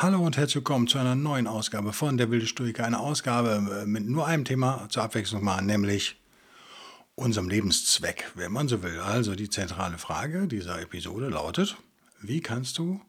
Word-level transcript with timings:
Hallo 0.00 0.20
und 0.20 0.36
herzlich 0.36 0.54
willkommen 0.54 0.86
zu 0.86 0.98
einer 0.98 1.16
neuen 1.16 1.48
Ausgabe 1.48 1.92
von 1.92 2.18
Der 2.18 2.30
wilde 2.30 2.46
Stoiker. 2.46 2.84
Eine 2.84 3.00
Ausgabe 3.00 3.82
äh, 3.82 3.84
mit 3.84 4.08
nur 4.08 4.28
einem 4.28 4.44
Thema 4.44 4.86
zur 4.90 5.02
Abwechslung 5.02 5.42
mal, 5.42 5.60
nämlich 5.60 6.14
unserem 7.16 7.48
Lebenszweck, 7.48 8.30
wenn 8.36 8.52
man 8.52 8.68
so 8.68 8.84
will. 8.84 9.00
Also 9.00 9.34
die 9.34 9.50
zentrale 9.50 9.98
Frage 9.98 10.46
dieser 10.46 10.80
Episode 10.80 11.28
lautet, 11.28 11.76
wie 12.20 12.40
kannst 12.40 12.78
du 12.78 13.00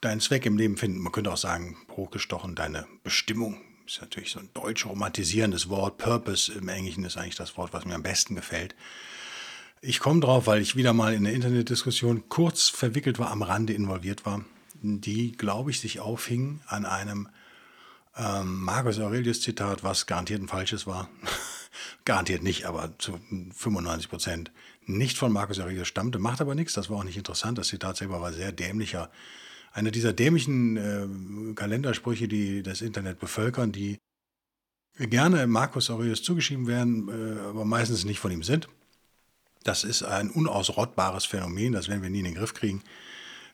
deinen 0.00 0.20
Zweck 0.20 0.46
im 0.46 0.58
Leben 0.58 0.76
finden? 0.76 0.98
Man 0.98 1.12
könnte 1.12 1.30
auch 1.30 1.36
sagen, 1.36 1.76
hochgestochen, 1.92 2.56
deine 2.56 2.88
Bestimmung. 3.04 3.60
Ist 3.86 4.00
natürlich 4.00 4.32
so 4.32 4.40
ein 4.40 4.50
deutsch 4.52 4.86
romantisierendes 4.86 5.68
Wort. 5.68 5.96
Purpose 5.96 6.52
im 6.52 6.66
Englischen 6.66 7.04
ist 7.04 7.18
eigentlich 7.18 7.36
das 7.36 7.56
Wort, 7.56 7.72
was 7.72 7.84
mir 7.84 7.94
am 7.94 8.02
besten 8.02 8.34
gefällt. 8.34 8.74
Ich 9.80 10.00
komme 10.00 10.18
drauf, 10.18 10.48
weil 10.48 10.60
ich 10.60 10.74
wieder 10.74 10.92
mal 10.92 11.14
in 11.14 11.22
der 11.22 11.34
Internetdiskussion 11.34 12.28
kurz 12.28 12.68
verwickelt 12.68 13.20
war, 13.20 13.30
am 13.30 13.42
Rande 13.42 13.74
involviert 13.74 14.26
war 14.26 14.44
die, 14.82 15.32
glaube 15.32 15.70
ich, 15.70 15.80
sich 15.80 16.00
aufhing 16.00 16.60
an 16.66 16.84
einem 16.84 17.28
ähm, 18.16 18.60
Marcus 18.62 18.98
Aurelius 18.98 19.40
Zitat, 19.40 19.84
was 19.84 20.06
garantiert 20.06 20.42
ein 20.42 20.48
falsches 20.48 20.86
war. 20.86 21.08
garantiert 22.04 22.42
nicht, 22.42 22.66
aber 22.66 22.98
zu 22.98 23.20
95 23.54 24.08
Prozent 24.08 24.50
nicht 24.86 25.18
von 25.18 25.32
Marcus 25.32 25.60
Aurelius 25.60 25.88
stammte, 25.88 26.18
macht 26.18 26.40
aber 26.40 26.54
nichts, 26.54 26.74
das 26.74 26.90
war 26.90 26.98
auch 26.98 27.04
nicht 27.04 27.16
interessant. 27.16 27.58
Das 27.58 27.68
Zitat 27.68 27.96
selber 27.96 28.20
war 28.20 28.32
sehr 28.32 28.52
dämlicher. 28.52 29.10
Einer 29.72 29.90
dieser 29.92 30.12
dämlichen 30.12 30.76
äh, 30.76 31.54
Kalendersprüche, 31.54 32.26
die 32.26 32.62
das 32.62 32.80
Internet 32.82 33.20
bevölkern, 33.20 33.70
die 33.70 33.98
gerne 34.98 35.46
Marcus 35.46 35.90
Aurelius 35.90 36.22
zugeschrieben 36.22 36.66
werden, 36.66 37.08
äh, 37.08 37.40
aber 37.40 37.64
meistens 37.64 38.04
nicht 38.04 38.18
von 38.18 38.32
ihm 38.32 38.42
sind. 38.42 38.68
Das 39.62 39.84
ist 39.84 40.02
ein 40.02 40.30
unausrottbares 40.30 41.26
Phänomen, 41.26 41.72
das 41.72 41.88
werden 41.88 42.02
wir 42.02 42.10
nie 42.10 42.20
in 42.20 42.24
den 42.24 42.34
Griff 42.34 42.54
kriegen. 42.54 42.82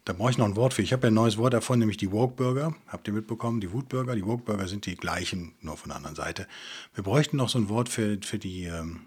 Da 0.07 0.12
brauche 0.12 0.31
ich 0.31 0.39
noch 0.39 0.47
ein 0.47 0.55
Wort 0.55 0.73
für. 0.73 0.83
Ich 0.83 0.93
habe 0.93 1.09
ja 1.09 1.11
ein 1.11 1.15
neues 1.15 1.37
Wort 1.37 1.53
davon, 1.53 1.81
nämlich 1.81 1.97
die 1.97 2.12
Woke-Burger. 2.12 2.77
Habt 2.87 3.09
ihr 3.09 3.12
mitbekommen? 3.12 3.61
Die 3.61 3.73
Wutburger. 3.73 4.15
Die 4.15 4.25
Woke-Burger 4.25 4.69
sind 4.69 4.87
die 4.87 4.95
gleichen, 4.95 5.57
nur 5.62 5.77
von 5.77 5.89
der 5.89 5.97
anderen 5.97 6.15
Seite. 6.15 6.47
Wir 6.95 7.03
bräuchten 7.03 7.37
noch 7.37 7.49
so 7.49 7.59
ein 7.59 7.69
Wort 7.69 7.89
für, 7.89 8.17
für 8.23 8.39
die, 8.39 8.67
ähm, 8.67 9.01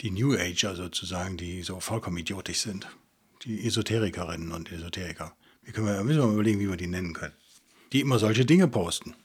die 0.00 0.12
New 0.12 0.34
Ager 0.34 0.76
sozusagen, 0.76 1.36
die 1.36 1.62
so 1.62 1.80
vollkommen 1.80 2.16
idiotisch 2.16 2.60
sind. 2.60 2.86
Die 3.42 3.66
Esoterikerinnen 3.66 4.52
und 4.52 4.70
Esoteriker. 4.70 5.34
Wie 5.64 5.72
können 5.72 5.88
wir, 5.88 6.04
müssen 6.04 6.20
wir 6.20 6.26
mal 6.26 6.34
überlegen, 6.34 6.60
wie 6.60 6.68
wir 6.68 6.76
die 6.76 6.86
nennen 6.86 7.12
können. 7.12 7.34
Die 7.92 8.00
immer 8.00 8.20
solche 8.20 8.46
Dinge 8.46 8.68
posten. 8.68 9.16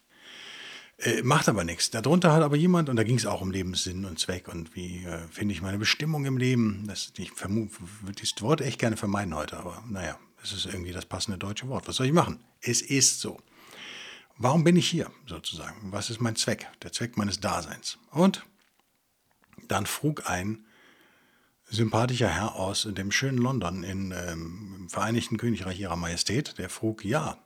Äh, 0.98 1.22
macht 1.22 1.50
aber 1.50 1.66
nichts. 1.66 1.92
Darunter 1.92 2.34
hat 2.34 2.42
aber 2.42 2.56
jemand, 2.56 2.90
und 2.90 2.96
da 2.96 3.04
ging 3.04 3.18
es 3.18 3.28
auch 3.28 3.42
um 3.42 3.52
Lebenssinn 3.52 4.06
und 4.06 4.18
Zweck 4.18 4.48
und 4.48 4.76
wie 4.76 5.06
äh, 5.06 5.20
finde 5.30 5.54
ich 5.54 5.62
meine 5.62 5.78
Bestimmung 5.78 6.26
im 6.26 6.38
Leben. 6.38 6.86
Das, 6.88 7.14
ich 7.16 7.32
würde 7.40 8.16
dieses 8.20 8.42
Wort 8.42 8.62
echt 8.62 8.80
gerne 8.80 8.98
vermeiden 8.98 9.36
heute, 9.36 9.58
aber 9.58 9.84
naja, 9.88 10.18
das 10.44 10.52
ist 10.52 10.66
irgendwie 10.66 10.92
das 10.92 11.06
passende 11.06 11.38
deutsche 11.38 11.70
Wort. 11.70 11.88
Was 11.88 11.96
soll 11.96 12.08
ich 12.08 12.12
machen? 12.12 12.44
Es 12.60 12.82
ist 12.82 13.22
so. 13.22 13.42
Warum 14.36 14.66
bin 14.66 14.76
ich 14.76 14.90
hier 14.90 15.10
sozusagen? 15.26 15.94
Was 15.94 16.10
ist 16.10 16.20
mein 16.20 16.36
Zweck? 16.36 16.68
Der 16.82 16.92
Zweck 16.92 17.16
meines 17.16 17.40
Daseins. 17.40 17.98
Und 18.12 18.46
dann 19.70 19.86
frug 19.86 20.30
ein 20.30 20.66
sympathischer 21.70 22.28
Herr 22.28 22.56
aus 22.56 22.86
dem 22.92 23.10
schönen 23.12 23.38
London 23.38 23.84
in, 23.84 24.12
ähm, 24.12 24.76
im 24.80 24.90
Vereinigten 24.90 25.38
Königreich 25.38 25.80
ihrer 25.80 25.96
Majestät, 25.96 26.58
der 26.58 26.70
frug, 26.70 27.06
ja, 27.06 27.38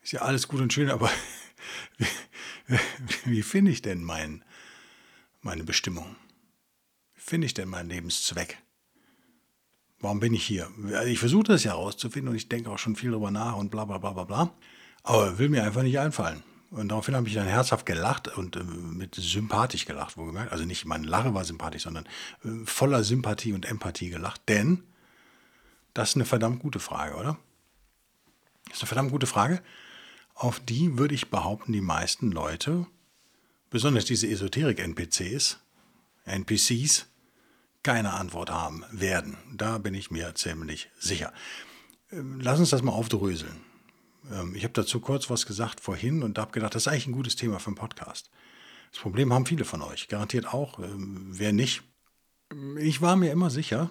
ist 0.00 0.12
ja 0.12 0.22
alles 0.22 0.48
gut 0.48 0.62
und 0.62 0.72
schön, 0.72 0.88
aber 0.88 1.10
wie, 1.98 2.06
wie 3.26 3.42
finde 3.42 3.70
ich 3.70 3.82
denn 3.82 4.02
mein, 4.02 4.42
meine 5.42 5.62
Bestimmung? 5.62 6.16
Wie 7.14 7.20
finde 7.20 7.46
ich 7.46 7.52
denn 7.52 7.68
meinen 7.68 7.90
Lebenszweck? 7.90 8.56
Warum 10.02 10.18
bin 10.18 10.34
ich 10.34 10.44
hier? 10.44 10.68
Ich 11.06 11.20
versuche 11.20 11.44
das 11.44 11.62
ja 11.62 11.72
herauszufinden 11.72 12.30
und 12.30 12.36
ich 12.36 12.48
denke 12.48 12.70
auch 12.70 12.78
schon 12.78 12.96
viel 12.96 13.12
darüber 13.12 13.30
nach 13.30 13.56
und 13.56 13.70
bla 13.70 13.84
bla 13.84 13.98
bla 13.98 14.10
bla 14.10 14.24
bla. 14.24 14.52
Aber 15.04 15.38
will 15.38 15.48
mir 15.48 15.62
einfach 15.64 15.82
nicht 15.82 15.98
einfallen. 15.98 16.42
Und 16.70 16.88
daraufhin 16.88 17.14
habe 17.14 17.28
ich 17.28 17.34
dann 17.34 17.46
herzhaft 17.46 17.86
gelacht 17.86 18.28
und 18.28 18.56
äh, 18.56 18.64
mit 18.64 19.14
sympathisch 19.14 19.84
gelacht, 19.84 20.16
wohlgemerkt. 20.16 20.52
Also 20.52 20.64
nicht 20.64 20.86
meine 20.86 21.06
Lache 21.06 21.34
war 21.34 21.44
sympathisch, 21.44 21.84
sondern 21.84 22.06
äh, 22.44 22.48
voller 22.64 23.04
Sympathie 23.04 23.52
und 23.52 23.64
Empathie 23.64 24.10
gelacht. 24.10 24.40
Denn 24.48 24.82
das 25.94 26.10
ist 26.10 26.16
eine 26.16 26.24
verdammt 26.24 26.60
gute 26.60 26.80
Frage, 26.80 27.14
oder? 27.16 27.38
Das 28.66 28.78
ist 28.78 28.82
eine 28.82 28.88
verdammt 28.88 29.12
gute 29.12 29.26
Frage. 29.26 29.62
Auf 30.34 30.60
die 30.60 30.98
würde 30.98 31.14
ich 31.14 31.30
behaupten, 31.30 31.72
die 31.72 31.80
meisten 31.80 32.32
Leute, 32.32 32.86
besonders 33.70 34.06
diese 34.06 34.26
Esoterik-NPCs, 34.26 35.58
NPCs, 36.24 37.06
keine 37.82 38.12
Antwort 38.12 38.50
haben 38.50 38.84
werden. 38.90 39.36
Da 39.52 39.78
bin 39.78 39.94
ich 39.94 40.10
mir 40.10 40.34
ziemlich 40.34 40.90
sicher. 40.98 41.32
Ähm, 42.10 42.40
lass 42.40 42.58
uns 42.58 42.70
das 42.70 42.82
mal 42.82 42.92
aufdröseln. 42.92 43.60
Ähm, 44.30 44.54
ich 44.54 44.64
habe 44.64 44.74
dazu 44.74 45.00
kurz 45.00 45.30
was 45.30 45.46
gesagt 45.46 45.80
vorhin 45.80 46.22
und 46.22 46.38
habe 46.38 46.52
gedacht, 46.52 46.74
das 46.74 46.84
ist 46.84 46.88
eigentlich 46.88 47.08
ein 47.08 47.12
gutes 47.12 47.36
Thema 47.36 47.58
für 47.58 47.68
einen 47.68 47.76
Podcast. 47.76 48.30
Das 48.92 49.00
Problem 49.00 49.32
haben 49.32 49.46
viele 49.46 49.64
von 49.64 49.82
euch, 49.82 50.08
garantiert 50.08 50.52
auch. 50.52 50.78
Ähm, 50.78 51.28
wer 51.30 51.52
nicht? 51.52 51.82
Ich 52.78 53.00
war 53.00 53.16
mir 53.16 53.32
immer 53.32 53.48
sicher, 53.48 53.90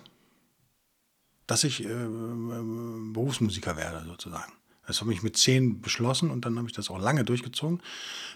dass 1.47 1.63
ich 1.63 1.83
Berufsmusiker 1.83 3.75
werde, 3.75 4.05
sozusagen. 4.05 4.53
Das 4.87 5.01
habe 5.01 5.13
ich 5.13 5.23
mit 5.23 5.37
zehn 5.37 5.81
beschlossen 5.81 6.31
und 6.31 6.45
dann 6.45 6.57
habe 6.57 6.67
ich 6.67 6.73
das 6.73 6.89
auch 6.89 6.99
lange 6.99 7.23
durchgezogen, 7.23 7.81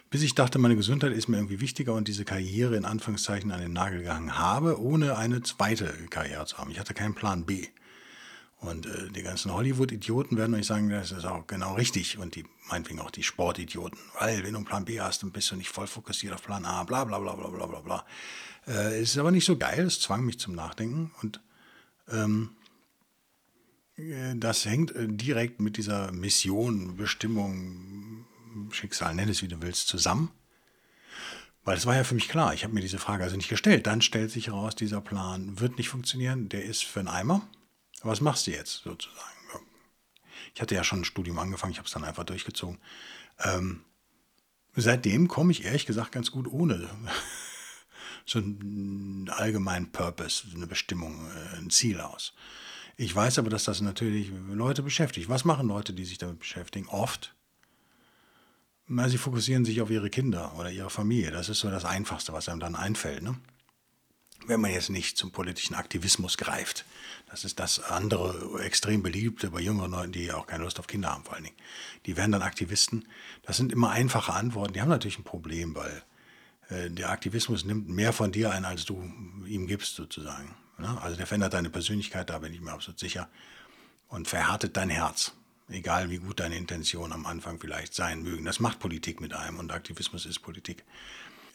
bis 0.09 0.21
ich 0.21 0.35
dachte, 0.35 0.59
meine 0.59 0.75
Gesundheit 0.75 1.11
ist 1.11 1.27
mir 1.27 1.37
irgendwie 1.37 1.59
wichtiger 1.59 1.93
und 1.93 2.07
diese 2.07 2.23
Karriere 2.23 2.75
in 2.75 2.85
Anführungszeichen 2.85 3.51
an 3.51 3.59
den 3.61 3.73
Nagel 3.73 4.03
gehangen 4.03 4.37
habe, 4.37 4.79
ohne 4.79 5.17
eine 5.17 5.41
zweite 5.41 5.91
Karriere 6.09 6.45
zu 6.45 6.57
haben. 6.57 6.71
Ich 6.71 6.79
hatte 6.79 6.93
keinen 6.93 7.15
Plan 7.15 7.45
B. 7.45 7.67
Und 8.65 8.85
äh, 8.85 9.09
die 9.11 9.21
ganzen 9.21 9.53
Hollywood-Idioten 9.53 10.37
werden 10.37 10.55
euch 10.55 10.65
sagen, 10.65 10.89
das 10.89 11.11
ist 11.11 11.25
auch 11.25 11.45
genau 11.45 11.75
richtig. 11.75 12.17
Und 12.17 12.35
die 12.35 12.45
meinetwegen 12.69 12.99
auch 12.99 13.11
die 13.11 13.23
Sportidioten. 13.23 13.99
Weil 14.19 14.43
wenn 14.43 14.53
du 14.53 14.57
einen 14.57 14.65
Plan 14.65 14.85
B 14.85 14.99
hast, 14.99 15.23
dann 15.23 15.31
bist 15.31 15.51
du 15.51 15.55
nicht 15.55 15.69
voll 15.69 15.87
fokussiert 15.87 16.33
auf 16.33 16.43
Plan 16.43 16.65
A, 16.65 16.83
bla 16.83 17.03
bla 17.03 17.19
bla 17.19 17.33
bla 17.33 17.65
bla 17.65 17.79
bla. 17.79 18.05
Äh, 18.67 19.01
es 19.01 19.11
ist 19.11 19.17
aber 19.17 19.31
nicht 19.31 19.45
so 19.45 19.57
geil, 19.57 19.85
es 19.85 19.99
zwang 19.99 20.25
mich 20.25 20.39
zum 20.39 20.55
Nachdenken. 20.55 21.11
Und 21.21 21.41
ähm, 22.11 22.51
äh, 22.63 22.64
das 24.35 24.65
hängt 24.65 24.93
äh, 24.95 25.07
direkt 25.07 25.61
mit 25.61 25.77
dieser 25.77 26.11
Mission, 26.11 26.97
Bestimmung, 26.97 28.25
Schicksal, 28.71 29.15
nenn 29.15 29.29
es 29.29 29.41
wie 29.41 29.47
du 29.47 29.61
willst, 29.61 29.87
zusammen. 29.87 30.31
Weil 31.63 31.77
es 31.77 31.85
war 31.85 31.95
ja 31.95 32.03
für 32.03 32.15
mich 32.15 32.29
klar, 32.29 32.53
ich 32.53 32.63
habe 32.63 32.73
mir 32.73 32.81
diese 32.81 32.99
Frage 32.99 33.23
also 33.23 33.37
nicht 33.37 33.49
gestellt. 33.49 33.87
Dann 33.87 34.01
stellt 34.01 34.31
sich 34.31 34.47
heraus, 34.47 34.75
dieser 34.75 35.01
Plan 35.01 35.59
wird 35.59 35.77
nicht 35.77 35.89
funktionieren, 35.89 36.49
der 36.49 36.63
ist 36.63 36.83
für 36.83 36.99
einen 36.99 37.07
Eimer. 37.07 37.47
Was 38.03 38.21
machst 38.21 38.45
du 38.47 38.51
jetzt 38.51 38.83
sozusagen? 38.83 39.21
Ich 40.53 40.61
hatte 40.61 40.75
ja 40.75 40.83
schon 40.83 41.01
ein 41.01 41.05
Studium 41.05 41.39
angefangen, 41.39 41.71
ich 41.71 41.79
habe 41.79 41.87
es 41.87 41.93
dann 41.93 42.03
einfach 42.03 42.23
durchgezogen. 42.23 42.79
Ähm, 43.39 43.81
seitdem 44.75 45.27
komme 45.27 45.51
ich 45.51 45.65
ehrlich 45.65 45.85
gesagt 45.85 46.11
ganz 46.11 46.31
gut 46.31 46.47
ohne 46.47 46.89
so 48.25 48.39
einen 48.39 49.29
allgemeinen 49.29 49.91
Purpose, 49.91 50.47
eine 50.53 50.67
Bestimmung, 50.67 51.27
äh, 51.31 51.57
ein 51.57 51.69
Ziel 51.71 51.99
aus. 51.99 52.33
Ich 52.97 53.13
weiß 53.13 53.39
aber, 53.39 53.49
dass 53.49 53.65
das 53.65 53.81
natürlich 53.81 54.31
Leute 54.49 54.81
beschäftigt. 54.81 55.27
Was 55.27 55.43
machen 55.43 55.67
Leute, 55.67 55.93
die 55.93 56.05
sich 56.05 56.17
damit 56.17 56.39
beschäftigen? 56.39 56.87
Oft. 56.87 57.35
Na, 58.87 59.09
sie 59.09 59.17
fokussieren 59.17 59.65
sich 59.65 59.81
auf 59.81 59.89
ihre 59.89 60.09
Kinder 60.09 60.53
oder 60.57 60.71
ihre 60.71 60.89
Familie. 60.89 61.31
Das 61.31 61.49
ist 61.49 61.59
so 61.59 61.69
das 61.69 61.85
Einfachste, 61.85 62.31
was 62.33 62.47
einem 62.47 62.59
dann 62.59 62.75
einfällt. 62.75 63.23
Ne? 63.23 63.35
Wenn 64.45 64.61
man 64.61 64.71
jetzt 64.71 64.89
nicht 64.89 65.17
zum 65.17 65.31
politischen 65.31 65.73
Aktivismus 65.73 66.37
greift. 66.37 66.85
Das 67.29 67.43
ist 67.43 67.59
das 67.59 67.79
andere 67.79 68.61
extrem 68.63 69.01
beliebte 69.01 69.49
bei 69.49 69.59
jüngeren 69.59 69.91
Leuten, 69.91 70.11
die 70.11 70.31
auch 70.31 70.45
keine 70.45 70.63
Lust 70.63 70.79
auf 70.79 70.87
Kinder 70.87 71.11
haben, 71.11 71.23
vor 71.23 71.33
allen 71.33 71.45
Dingen. 71.45 71.57
Die 72.05 72.15
werden 72.15 72.31
dann 72.31 72.43
Aktivisten. 72.43 73.07
Das 73.41 73.57
sind 73.57 73.73
immer 73.73 73.89
einfache 73.89 74.33
Antworten. 74.33 74.73
Die 74.73 74.81
haben 74.81 74.89
natürlich 74.89 75.17
ein 75.17 75.23
Problem, 75.23 75.75
weil 75.75 76.03
äh, 76.69 76.89
der 76.91 77.09
Aktivismus 77.09 77.65
nimmt 77.65 77.89
mehr 77.89 78.13
von 78.13 78.31
dir 78.31 78.51
ein, 78.51 78.63
als 78.63 78.85
du 78.85 79.01
ihm 79.47 79.67
gibst, 79.67 79.95
sozusagen. 79.95 80.55
Ne? 80.77 81.01
Also 81.01 81.17
der 81.17 81.27
verändert 81.27 81.53
deine 81.53 81.69
Persönlichkeit, 81.69 82.29
da 82.29 82.39
bin 82.39 82.53
ich 82.53 82.61
mir 82.61 82.71
absolut 82.71 82.99
sicher. 82.99 83.29
Und 84.07 84.27
verhärtet 84.27 84.77
dein 84.77 84.89
Herz. 84.89 85.33
Egal 85.67 86.09
wie 86.11 86.17
gut 86.17 86.39
deine 86.39 86.57
Intentionen 86.57 87.13
am 87.13 87.25
Anfang 87.25 87.59
vielleicht 87.59 87.95
sein 87.95 88.21
mögen. 88.21 88.45
Das 88.45 88.59
macht 88.59 88.79
Politik 88.79 89.19
mit 89.19 89.33
einem 89.33 89.57
und 89.57 89.71
Aktivismus 89.71 90.25
ist 90.25 90.39
Politik. 90.39 90.83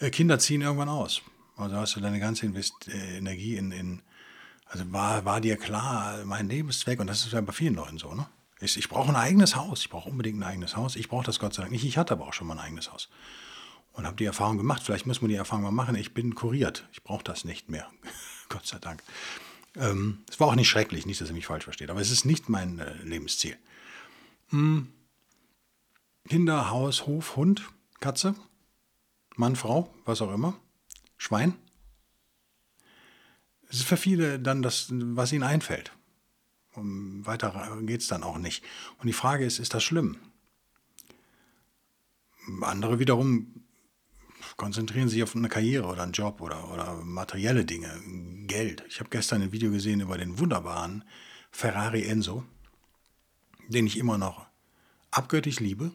Äh, 0.01 0.11
Kinder 0.11 0.39
ziehen 0.39 0.63
irgendwann 0.63 0.89
aus. 0.89 1.23
Also 1.57 1.77
hast 1.77 1.95
du 1.95 2.01
deine 2.01 2.19
ganze 2.19 2.47
Invest 2.47 2.89
äh, 2.89 3.19
Energie 3.19 3.57
in, 3.57 3.71
in, 3.71 4.03
also 4.67 4.91
war, 4.93 5.25
war 5.25 5.41
dir 5.41 5.57
klar, 5.57 6.25
mein 6.25 6.49
Lebenszweck, 6.49 6.99
und 6.99 7.07
das 7.07 7.25
ist 7.25 7.33
ja 7.33 7.41
bei 7.41 7.53
vielen 7.53 7.75
Leuten 7.75 7.99
so, 7.99 8.15
ne? 8.15 8.27
Ich, 8.61 8.77
ich 8.77 8.89
brauche 8.89 9.09
ein 9.09 9.17
eigenes 9.17 9.57
Haus. 9.57 9.81
Ich 9.81 9.91
brauche 9.91 10.11
unbedingt 10.11 10.39
ein 10.39 10.43
eigenes 10.43 10.77
Haus. 10.77 10.97
Ich 10.97 11.09
brauche 11.09 11.25
das 11.25 11.39
Gott 11.39 11.55
sei 11.55 11.63
Dank 11.63 11.73
nicht. 11.73 11.85
Ich 11.85 11.97
hatte 11.97 12.13
aber 12.13 12.27
auch 12.27 12.35
schon 12.35 12.47
mal 12.47 12.55
ein 12.55 12.61
eigenes 12.61 12.93
Haus. 12.93 13.09
Und 13.93 14.07
habe 14.07 14.17
die 14.17 14.27
Erfahrung 14.27 14.59
gemacht. 14.59 14.83
Vielleicht 14.85 15.07
muss 15.07 15.23
man 15.23 15.31
die 15.31 15.35
Erfahrung 15.35 15.65
mal 15.65 15.71
machen. 15.71 15.95
Ich 15.95 16.13
bin 16.13 16.35
kuriert. 16.35 16.87
Ich 16.93 17.03
brauche 17.03 17.25
das 17.25 17.45
nicht 17.45 17.71
mehr. 17.71 17.89
Gott 18.51 18.67
sei 18.67 18.79
Dank. 18.79 19.03
Ähm, 19.77 20.19
es 20.29 20.39
war 20.39 20.49
auch 20.49 20.55
nicht 20.55 20.69
schrecklich, 20.69 21.07
nicht, 21.07 21.21
dass 21.21 21.29
ihr 21.29 21.35
mich 21.35 21.47
falsch 21.47 21.65
versteht, 21.65 21.89
aber 21.89 22.01
es 22.01 22.11
ist 22.11 22.27
nicht 22.27 22.51
mein 22.51 22.79
äh, 22.79 22.93
Lebensziel. 23.03 23.57
Hm. 24.49 24.89
Kinder, 26.29 26.71
Haus, 26.71 27.07
Hof, 27.07 27.37
Hund, 27.37 27.71
Katze, 28.01 28.35
Mann, 29.37 29.57
Frau, 29.57 29.93
was 30.05 30.21
auch 30.21 30.33
immer, 30.35 30.55
Schwein. 31.17 31.55
Es 33.69 33.79
ist 33.79 33.87
für 33.87 33.97
viele 33.97 34.39
dann 34.39 34.63
das, 34.63 34.89
was 34.91 35.33
ihnen 35.33 35.45
einfällt. 35.45 35.93
Um, 36.75 37.27
weiter 37.27 37.79
geht 37.83 38.01
es 38.01 38.07
dann 38.07 38.23
auch 38.23 38.39
nicht. 38.39 38.65
Und 38.99 39.07
die 39.07 39.13
Frage 39.13 39.45
ist, 39.45 39.59
ist 39.59 39.75
das 39.75 39.83
schlimm? 39.83 40.19
Andere 42.63 42.99
wiederum 42.99 43.60
konzentrieren 44.61 45.09
sich 45.09 45.23
auf 45.23 45.35
eine 45.35 45.49
Karriere 45.49 45.87
oder 45.87 46.03
einen 46.03 46.13
Job 46.13 46.43
oder, 46.43 46.71
oder 46.71 46.97
materielle 47.03 47.65
Dinge, 47.65 47.89
Geld. 48.47 48.85
Ich 48.89 49.01
habe 49.01 49.09
gestern 49.09 49.41
ein 49.41 49.53
Video 49.53 49.71
gesehen 49.71 50.03
über 50.03 50.19
den 50.19 50.39
wunderbaren 50.39 51.03
Ferrari 51.51 52.03
Enzo, 52.05 52.45
den 53.69 53.87
ich 53.87 53.97
immer 53.97 54.19
noch 54.19 54.47
abgöttisch 55.11 55.61
liebe 55.61 55.93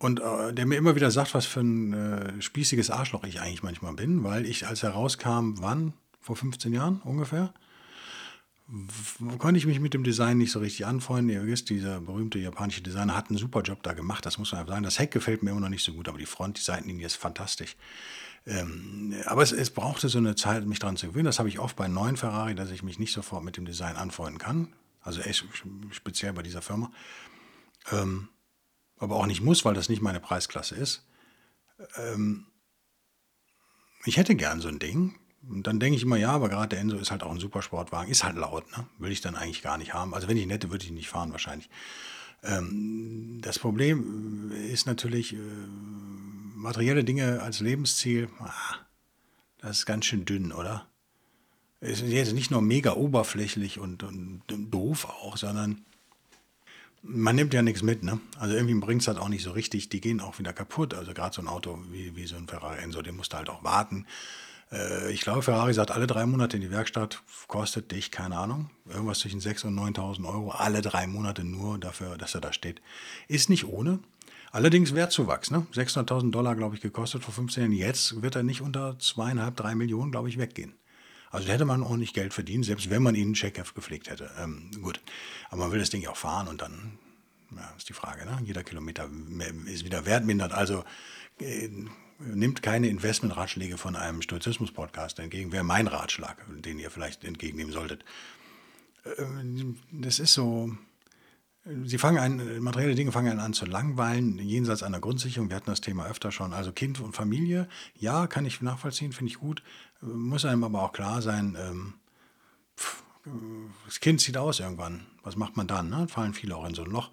und 0.00 0.20
äh, 0.20 0.52
der 0.52 0.66
mir 0.66 0.76
immer 0.76 0.94
wieder 0.94 1.10
sagt, 1.10 1.32
was 1.32 1.46
für 1.46 1.60
ein 1.60 1.94
äh, 1.94 2.42
spießiges 2.42 2.90
Arschloch 2.90 3.24
ich 3.24 3.40
eigentlich 3.40 3.62
manchmal 3.62 3.94
bin, 3.94 4.22
weil 4.22 4.44
ich, 4.44 4.66
als 4.66 4.82
er 4.82 4.90
rauskam, 4.90 5.54
wann? 5.60 5.94
Vor 6.20 6.36
15 6.36 6.74
Jahren 6.74 7.00
ungefähr? 7.04 7.54
Konnte 9.38 9.58
ich 9.58 9.66
mich 9.66 9.80
mit 9.80 9.92
dem 9.92 10.02
Design 10.02 10.38
nicht 10.38 10.52
so 10.52 10.60
richtig 10.60 10.86
anfreunden. 10.86 11.34
Ihr 11.34 11.46
wisst, 11.46 11.68
dieser 11.68 12.00
berühmte 12.00 12.38
japanische 12.38 12.80
Designer 12.80 13.14
hat 13.14 13.28
einen 13.28 13.38
super 13.38 13.60
Job 13.62 13.82
da 13.82 13.92
gemacht, 13.92 14.24
das 14.24 14.38
muss 14.38 14.52
man 14.52 14.60
einfach 14.60 14.72
sagen. 14.72 14.84
Das 14.84 14.98
Heck 14.98 15.10
gefällt 15.10 15.42
mir 15.42 15.50
immer 15.50 15.60
noch 15.60 15.68
nicht 15.68 15.84
so 15.84 15.92
gut, 15.92 16.08
aber 16.08 16.18
die 16.18 16.26
Front, 16.26 16.58
die 16.58 16.62
Seitenlinie 16.62 17.06
ist 17.06 17.16
fantastisch. 17.16 17.76
Ähm, 18.46 19.14
aber 19.26 19.42
es, 19.42 19.52
es, 19.52 19.70
brauchte 19.70 20.08
so 20.08 20.18
eine 20.18 20.34
Zeit, 20.34 20.66
mich 20.66 20.78
daran 20.78 20.96
zu 20.96 21.08
gewöhnen. 21.08 21.26
Das 21.26 21.38
habe 21.38 21.48
ich 21.48 21.58
oft 21.58 21.76
bei 21.76 21.86
neuen 21.86 22.16
Ferrari, 22.16 22.54
dass 22.54 22.70
ich 22.70 22.82
mich 22.82 22.98
nicht 22.98 23.12
sofort 23.12 23.44
mit 23.44 23.56
dem 23.56 23.66
Design 23.66 23.96
anfreunden 23.96 24.38
kann. 24.38 24.72
Also 25.00 25.20
speziell 25.90 26.32
bei 26.32 26.42
dieser 26.42 26.62
Firma. 26.62 26.90
Ähm, 27.90 28.28
aber 28.96 29.16
auch 29.16 29.26
nicht 29.26 29.42
muss, 29.42 29.64
weil 29.64 29.74
das 29.74 29.88
nicht 29.88 30.02
meine 30.02 30.20
Preisklasse 30.20 30.76
ist. 30.76 31.06
Ähm, 31.96 32.46
ich 34.04 34.16
hätte 34.16 34.34
gern 34.34 34.60
so 34.60 34.68
ein 34.68 34.78
Ding, 34.78 35.18
und 35.48 35.66
dann 35.66 35.80
denke 35.80 35.96
ich 35.96 36.02
immer, 36.02 36.16
ja, 36.16 36.30
aber 36.30 36.48
gerade 36.48 36.68
der 36.68 36.80
Enso 36.80 36.96
ist 36.96 37.10
halt 37.10 37.22
auch 37.22 37.30
ein 37.30 37.40
Supersportwagen, 37.40 38.10
ist 38.10 38.24
halt 38.24 38.36
laut, 38.36 38.70
ne? 38.76 38.86
Will 38.98 39.12
ich 39.12 39.20
dann 39.20 39.34
eigentlich 39.34 39.62
gar 39.62 39.78
nicht 39.78 39.92
haben. 39.92 40.14
Also 40.14 40.28
wenn 40.28 40.36
ich 40.36 40.44
ihn 40.44 40.50
hätte, 40.50 40.70
würde 40.70 40.84
ich 40.84 40.90
nicht 40.90 41.08
fahren 41.08 41.32
wahrscheinlich. 41.32 41.68
Ähm, 42.42 43.40
das 43.42 43.58
Problem 43.58 44.52
ist 44.70 44.86
natürlich, 44.86 45.34
äh, 45.34 45.38
materielle 46.54 47.04
Dinge 47.04 47.42
als 47.42 47.60
Lebensziel, 47.60 48.28
ah, 48.38 48.76
das 49.58 49.78
ist 49.78 49.86
ganz 49.86 50.06
schön 50.06 50.24
dünn, 50.24 50.52
oder? 50.52 50.86
Es 51.80 52.00
ist 52.00 52.12
jetzt 52.12 52.32
nicht 52.32 52.52
nur 52.52 52.62
mega 52.62 52.92
oberflächlich 52.92 53.80
und, 53.80 54.04
und, 54.04 54.42
und 54.52 54.70
doof 54.70 55.06
auch, 55.06 55.36
sondern 55.36 55.84
man 57.02 57.34
nimmt 57.34 57.52
ja 57.52 57.62
nichts 57.62 57.82
mit, 57.82 58.04
ne? 58.04 58.20
Also 58.38 58.54
irgendwie 58.54 58.74
bringt 58.74 59.02
es 59.02 59.08
halt 59.08 59.18
auch 59.18 59.28
nicht 59.28 59.42
so 59.42 59.50
richtig. 59.50 59.88
Die 59.88 60.00
gehen 60.00 60.20
auch 60.20 60.38
wieder 60.38 60.52
kaputt. 60.52 60.94
Also 60.94 61.12
gerade 61.14 61.34
so 61.34 61.42
ein 61.42 61.48
Auto 61.48 61.80
wie, 61.90 62.14
wie 62.14 62.26
so 62.26 62.36
ein 62.36 62.46
Ferrari 62.46 62.78
Enso, 62.78 63.02
den 63.02 63.16
musst 63.16 63.32
du 63.32 63.38
halt 63.38 63.48
auch 63.48 63.64
warten. 63.64 64.06
Äh, 64.72 65.12
ich 65.12 65.20
glaube, 65.20 65.42
Ferrari 65.42 65.74
sagt, 65.74 65.90
alle 65.90 66.06
drei 66.06 66.26
Monate 66.26 66.56
in 66.56 66.62
die 66.62 66.70
Werkstatt 66.70 67.22
kostet 67.46 67.92
dich, 67.92 68.10
keine 68.10 68.36
Ahnung, 68.38 68.70
irgendwas 68.88 69.20
zwischen 69.20 69.40
6.000 69.40 69.66
und 69.66 69.96
9.000 69.96 70.26
Euro, 70.26 70.50
alle 70.50 70.80
drei 70.80 71.06
Monate 71.06 71.44
nur 71.44 71.78
dafür, 71.78 72.16
dass 72.16 72.34
er 72.34 72.40
da 72.40 72.52
steht. 72.52 72.80
Ist 73.28 73.50
nicht 73.50 73.66
ohne. 73.66 74.00
Allerdings 74.50 74.94
Wertzuwachs, 74.94 75.50
ne? 75.50 75.66
600.000 75.72 76.30
Dollar, 76.30 76.54
glaube 76.54 76.74
ich, 76.74 76.82
gekostet 76.82 77.22
vor 77.22 77.32
15 77.32 77.62
Jahren. 77.62 77.72
Jetzt 77.72 78.20
wird 78.20 78.36
er 78.36 78.42
nicht 78.42 78.60
unter 78.60 78.98
zweieinhalb, 78.98 79.56
drei 79.56 79.74
Millionen, 79.74 80.10
glaube 80.10 80.28
ich, 80.28 80.38
weggehen. 80.38 80.74
Also 81.30 81.48
hätte 81.48 81.64
man 81.64 81.82
ordentlich 81.82 82.12
Geld 82.12 82.34
verdient, 82.34 82.66
selbst 82.66 82.90
wenn 82.90 83.02
man 83.02 83.14
ihn 83.14 83.28
einen 83.28 83.34
Checkheft 83.34 83.74
gepflegt 83.74 84.10
hätte. 84.10 84.30
Ähm, 84.38 84.70
gut, 84.82 85.00
aber 85.48 85.62
man 85.62 85.72
will 85.72 85.80
das 85.80 85.88
Ding 85.88 86.02
ja 86.02 86.10
auch 86.10 86.16
fahren 86.18 86.48
und 86.48 86.60
dann 86.60 86.98
ja, 87.56 87.72
ist 87.78 87.88
die 87.88 87.94
Frage. 87.94 88.26
Ne? 88.26 88.38
Jeder 88.44 88.62
Kilometer 88.62 89.08
ist 89.64 89.86
wieder 89.86 90.04
wertmindert. 90.04 90.52
Also 90.52 90.84
äh, 91.40 91.70
nimmt 92.24 92.62
keine 92.62 92.88
Investmentratschläge 92.88 93.78
von 93.78 93.96
einem 93.96 94.22
Stoizismus-Podcast 94.22 95.18
entgegen. 95.18 95.52
Wäre 95.52 95.64
mein 95.64 95.86
Ratschlag, 95.86 96.36
den 96.48 96.78
ihr 96.78 96.90
vielleicht 96.90 97.24
entgegennehmen 97.24 97.72
solltet. 97.72 98.04
Ähm, 99.18 99.78
das 99.90 100.18
ist 100.18 100.34
so. 100.34 100.72
Sie 101.84 101.98
fangen 101.98 102.18
an, 102.18 102.58
materielle 102.58 102.96
Dinge 102.96 103.12
fangen 103.12 103.38
an 103.38 103.52
zu 103.52 103.66
langweilen, 103.66 104.36
jenseits 104.40 104.82
einer 104.82 104.98
Grundsicherung. 104.98 105.48
Wir 105.48 105.56
hatten 105.56 105.70
das 105.70 105.80
Thema 105.80 106.06
öfter 106.06 106.32
schon. 106.32 106.52
Also 106.52 106.72
Kind 106.72 106.98
und 106.98 107.14
Familie, 107.14 107.68
ja, 107.94 108.26
kann 108.26 108.44
ich 108.44 108.60
nachvollziehen, 108.62 109.12
finde 109.12 109.30
ich 109.30 109.38
gut. 109.38 109.62
Muss 110.00 110.44
einem 110.44 110.64
aber 110.64 110.82
auch 110.82 110.92
klar 110.92 111.22
sein, 111.22 111.56
ähm, 111.60 111.94
das 113.86 114.00
Kind 114.00 114.20
zieht 114.20 114.36
aus 114.36 114.58
irgendwann. 114.58 115.06
Was 115.22 115.36
macht 115.36 115.56
man 115.56 115.68
dann? 115.68 115.88
Ne? 115.88 116.08
Fallen 116.08 116.34
viele 116.34 116.56
auch 116.56 116.66
in 116.66 116.74
so 116.74 116.82
ein 116.82 116.90
Loch. 116.90 117.10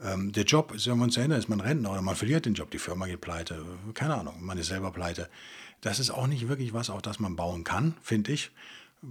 Ähm, 0.00 0.32
der 0.32 0.44
Job 0.44 0.72
ist 0.72 0.86
irgendwann 0.86 1.10
zu 1.10 1.20
Ende, 1.20 1.36
ist 1.36 1.48
man 1.48 1.60
Rentner 1.60 1.92
oder 1.92 2.02
man 2.02 2.16
verliert 2.16 2.46
den 2.46 2.54
Job, 2.54 2.70
die 2.70 2.78
Firma 2.78 3.06
geht 3.06 3.20
pleite, 3.20 3.64
keine 3.94 4.16
Ahnung, 4.16 4.34
man 4.40 4.58
ist 4.58 4.68
selber 4.68 4.90
pleite. 4.90 5.28
Das 5.80 6.00
ist 6.00 6.10
auch 6.10 6.26
nicht 6.26 6.48
wirklich 6.48 6.72
was, 6.72 6.90
auf 6.90 7.02
das 7.02 7.20
man 7.20 7.36
bauen 7.36 7.62
kann, 7.62 7.94
finde 8.02 8.32
ich. 8.32 8.50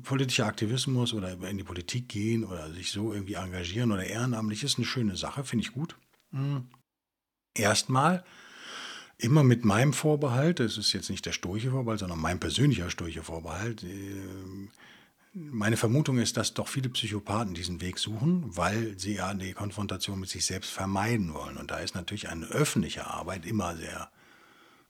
Politischer 0.04 0.48
Aktivismus 0.48 1.14
oder 1.14 1.38
in 1.48 1.58
die 1.58 1.64
Politik 1.64 2.10
gehen 2.10 2.44
oder 2.44 2.74
sich 2.74 2.92
so 2.92 3.14
irgendwie 3.14 3.36
engagieren 3.36 3.92
oder 3.92 4.04
ehrenamtlich 4.04 4.64
ist 4.64 4.78
eine 4.78 4.88
schöne 4.88 5.16
Sache, 5.16 5.44
finde 5.44 5.66
ich 5.66 5.74
gut. 5.74 5.96
Mhm. 6.32 6.66
Erstmal 7.56 8.26
immer 9.20 9.44
mit 9.44 9.64
meinem 9.64 9.94
Vorbehalt, 9.94 10.60
das 10.60 10.78
ist 10.78 10.94
jetzt 10.94 11.12
nicht 11.12 11.26
der 11.26 11.32
sturche 11.32 11.70
Vorbehalt, 11.70 12.00
sondern 12.00 12.20
mein 12.20 12.40
persönlicher 12.40 12.90
sturche 12.90 13.22
Vorbehalt. 13.22 13.84
Äh, 13.84 14.68
meine 15.34 15.78
Vermutung 15.78 16.20
ist, 16.20 16.38
dass 16.38 16.54
doch 16.54 16.68
viele 16.68 16.90
Psychopathen 16.90 17.56
diesen 17.56 17.82
Weg 17.82 17.98
suchen, 17.98 18.44
weil 18.46 18.98
sie 19.00 19.16
ja 19.16 19.34
die 19.34 19.54
Konfrontation 19.54 20.20
mit 20.20 20.30
sich 20.30 20.46
selbst 20.46 20.72
vermeiden 20.72 21.34
wollen. 21.34 21.58
Und 21.58 21.72
da 21.72 21.78
ist 21.78 21.96
natürlich 21.96 22.30
eine 22.30 22.46
öffentliche 22.46 23.08
Arbeit 23.08 23.46
immer 23.46 23.76
sehr 23.76 24.10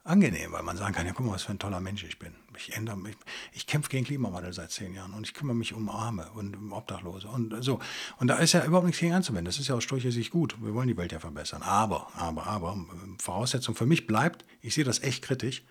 angenehm, 0.03 0.51
weil 0.51 0.63
man 0.63 0.75
sagen 0.75 0.93
kann, 0.93 1.05
ja 1.05 1.13
guck 1.13 1.25
mal, 1.25 1.31
was 1.31 1.43
für 1.43 1.53
ein 1.53 1.59
toller 1.59 1.79
Mensch 1.79 2.03
ich 2.03 2.19
bin. 2.19 2.33
Ich 2.57 2.75
ändere 2.75 2.97
mich, 2.97 3.15
ich 3.53 3.67
kämpfe 3.67 3.89
gegen 3.89 4.03
Klimawandel 4.03 4.51
seit 4.51 4.71
zehn 4.71 4.93
Jahren 4.93 5.13
und 5.13 5.25
ich 5.25 5.33
kümmere 5.33 5.55
mich 5.55 5.73
um 5.73 5.87
Arme 5.87 6.29
und 6.33 6.57
um 6.57 6.73
Obdachlose 6.73 7.29
und 7.29 7.63
so. 7.63 7.79
Und 8.17 8.27
da 8.27 8.35
ist 8.35 8.51
ja 8.51 8.65
überhaupt 8.65 8.85
nichts 8.85 8.99
gegen 8.99 9.13
anzuwenden. 9.13 9.45
Das 9.45 9.59
ist 9.59 9.69
ja 9.69 9.75
aus 9.75 9.83
Sturche 9.85 10.11
sich 10.11 10.29
gut. 10.29 10.61
Wir 10.61 10.73
wollen 10.73 10.89
die 10.89 10.97
Welt 10.97 11.13
ja 11.13 11.19
verbessern. 11.19 11.61
Aber, 11.61 12.09
aber, 12.15 12.47
aber, 12.47 12.77
Voraussetzung 13.17 13.75
für 13.75 13.85
mich 13.85 14.05
bleibt, 14.05 14.43
ich 14.61 14.73
sehe 14.73 14.83
das 14.83 15.01
echt 15.01 15.23
kritisch, 15.23 15.63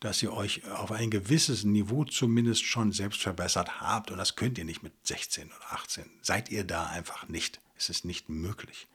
dass 0.00 0.22
ihr 0.22 0.32
euch 0.32 0.66
auf 0.70 0.92
ein 0.92 1.10
gewisses 1.10 1.64
Niveau 1.64 2.04
zumindest 2.04 2.64
schon 2.64 2.90
selbst 2.90 3.20
verbessert 3.20 3.80
habt. 3.80 4.10
Und 4.10 4.18
das 4.18 4.34
könnt 4.34 4.56
ihr 4.56 4.64
nicht 4.64 4.82
mit 4.82 4.94
16 5.06 5.48
oder 5.48 5.72
18. 5.72 6.04
Seid 6.22 6.50
ihr 6.50 6.64
da 6.64 6.86
einfach 6.86 7.28
nicht. 7.28 7.60
Es 7.76 7.90
ist 7.90 8.06
nicht 8.06 8.28
möglich. 8.28 8.88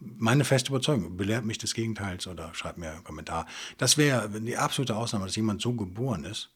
Meine 0.00 0.44
feste 0.44 0.70
Überzeugung, 0.70 1.16
belehrt 1.16 1.46
mich 1.46 1.56
des 1.56 1.72
Gegenteils 1.72 2.26
oder 2.26 2.54
schreibt 2.54 2.78
mir 2.78 2.90
einen 2.92 3.04
Kommentar. 3.04 3.46
Das 3.78 3.96
wäre 3.96 4.28
die 4.28 4.58
absolute 4.58 4.96
Ausnahme, 4.96 5.24
dass 5.24 5.36
jemand 5.36 5.62
so 5.62 5.72
geboren 5.72 6.24
ist, 6.24 6.50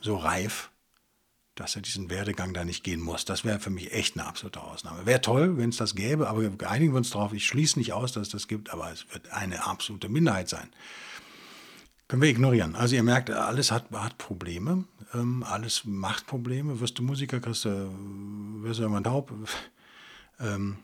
so 0.00 0.16
reif, 0.16 0.70
dass 1.54 1.76
er 1.76 1.82
diesen 1.82 2.10
Werdegang 2.10 2.52
da 2.52 2.64
nicht 2.64 2.84
gehen 2.84 3.00
muss. 3.00 3.24
Das 3.24 3.44
wäre 3.44 3.58
für 3.58 3.70
mich 3.70 3.92
echt 3.92 4.18
eine 4.18 4.26
absolute 4.26 4.60
Ausnahme. 4.60 5.06
Wäre 5.06 5.20
toll, 5.20 5.56
wenn 5.56 5.70
es 5.70 5.76
das 5.76 5.94
gäbe, 5.94 6.28
aber 6.28 6.42
einigen 6.68 6.92
wir 6.92 6.98
uns 6.98 7.10
darauf. 7.10 7.32
Ich 7.32 7.46
schließe 7.46 7.78
nicht 7.78 7.92
aus, 7.94 8.12
dass 8.12 8.28
es 8.28 8.32
das 8.32 8.48
gibt, 8.48 8.70
aber 8.70 8.92
es 8.92 9.06
wird 9.12 9.30
eine 9.30 9.64
absolute 9.64 10.08
Minderheit 10.08 10.48
sein. 10.48 10.68
Können 12.08 12.22
wir 12.22 12.30
ignorieren. 12.30 12.74
Also 12.74 12.96
ihr 12.96 13.02
merkt, 13.02 13.30
alles 13.30 13.70
hat, 13.70 13.90
hat 13.92 14.16
Probleme, 14.16 14.84
ähm, 15.12 15.42
alles 15.42 15.84
macht 15.84 16.26
Probleme. 16.26 16.80
Wirst 16.80 16.98
du 16.98 17.02
Musiker, 17.02 17.38
kriegst 17.38 17.66
du, 17.66 17.94
wirst 18.62 18.78
du 18.78 18.82
irgendwann 18.82 19.04
taub. 19.04 19.32
Ähm, 20.40 20.78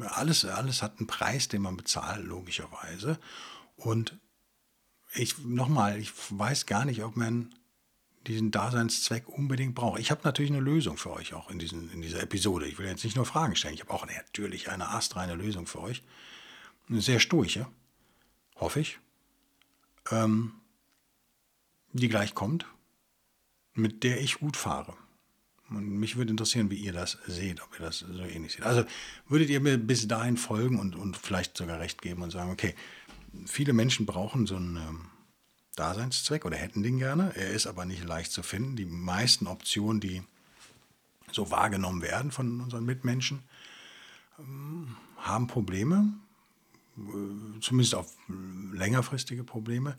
alles, 0.00 0.44
alles 0.44 0.82
hat 0.82 0.98
einen 0.98 1.06
Preis, 1.06 1.46
den 1.46 1.62
man 1.62 1.76
bezahlt, 1.76 2.26
logischerweise. 2.26 3.20
Und 3.76 4.18
ich, 5.14 5.38
nochmal, 5.38 6.00
ich 6.00 6.10
weiß 6.30 6.66
gar 6.66 6.84
nicht, 6.84 7.04
ob 7.04 7.14
man 7.16 7.54
diesen 8.26 8.50
Daseinszweck 8.50 9.28
unbedingt 9.28 9.76
braucht. 9.76 10.00
Ich 10.00 10.10
habe 10.10 10.22
natürlich 10.24 10.50
eine 10.50 10.58
Lösung 10.58 10.96
für 10.96 11.12
euch 11.12 11.34
auch 11.34 11.52
in, 11.52 11.60
diesen, 11.60 11.88
in 11.92 12.02
dieser 12.02 12.20
Episode. 12.20 12.66
Ich 12.66 12.80
will 12.80 12.86
jetzt 12.88 13.04
nicht 13.04 13.14
nur 13.14 13.26
Fragen 13.26 13.54
stellen, 13.54 13.74
ich 13.74 13.82
habe 13.82 13.92
auch 13.92 14.04
natürlich 14.08 14.70
eine 14.70 14.88
astreine 14.88 15.36
Lösung 15.36 15.68
für 15.68 15.80
euch. 15.80 16.02
Eine 16.88 17.00
sehr 17.00 17.20
stoische, 17.20 17.68
hoffe 18.56 18.80
ich 18.80 18.98
ähm, 20.10 20.52
die 21.92 22.08
gleich 22.08 22.34
kommt, 22.34 22.66
mit 23.74 24.04
der 24.04 24.20
ich 24.20 24.38
gut 24.38 24.56
fahre. 24.56 24.94
Und 25.70 25.98
mich 25.98 26.16
würde 26.16 26.30
interessieren, 26.30 26.70
wie 26.70 26.76
ihr 26.76 26.92
das 26.92 27.18
seht, 27.26 27.62
ob 27.62 27.78
ihr 27.78 27.84
das 27.84 27.98
so 27.98 28.22
ähnlich 28.22 28.52
seht. 28.52 28.62
Also 28.62 28.84
würdet 29.28 29.50
ihr 29.50 29.60
mir 29.60 29.76
bis 29.76 30.08
dahin 30.08 30.36
folgen 30.36 30.78
und, 30.78 30.96
und 30.96 31.16
vielleicht 31.16 31.56
sogar 31.56 31.78
recht 31.78 32.00
geben 32.00 32.22
und 32.22 32.30
sagen, 32.30 32.50
okay, 32.50 32.74
viele 33.46 33.74
Menschen 33.74 34.06
brauchen 34.06 34.46
so 34.46 34.56
einen 34.56 34.76
ähm, 34.76 35.06
Daseinszweck 35.76 36.44
oder 36.46 36.56
hätten 36.56 36.82
den 36.82 36.98
gerne. 36.98 37.32
Er 37.36 37.50
ist 37.50 37.66
aber 37.66 37.84
nicht 37.84 38.04
leicht 38.04 38.32
zu 38.32 38.42
finden. 38.42 38.76
Die 38.76 38.86
meisten 38.86 39.46
Optionen, 39.46 40.00
die 40.00 40.22
so 41.32 41.50
wahrgenommen 41.50 42.00
werden 42.00 42.30
von 42.30 42.60
unseren 42.62 42.86
Mitmenschen, 42.86 43.42
ähm, 44.38 44.96
haben 45.18 45.48
Probleme, 45.48 46.14
zumindest 47.60 47.94
auf 47.94 48.14
längerfristige 48.72 49.44
Probleme. 49.44 49.98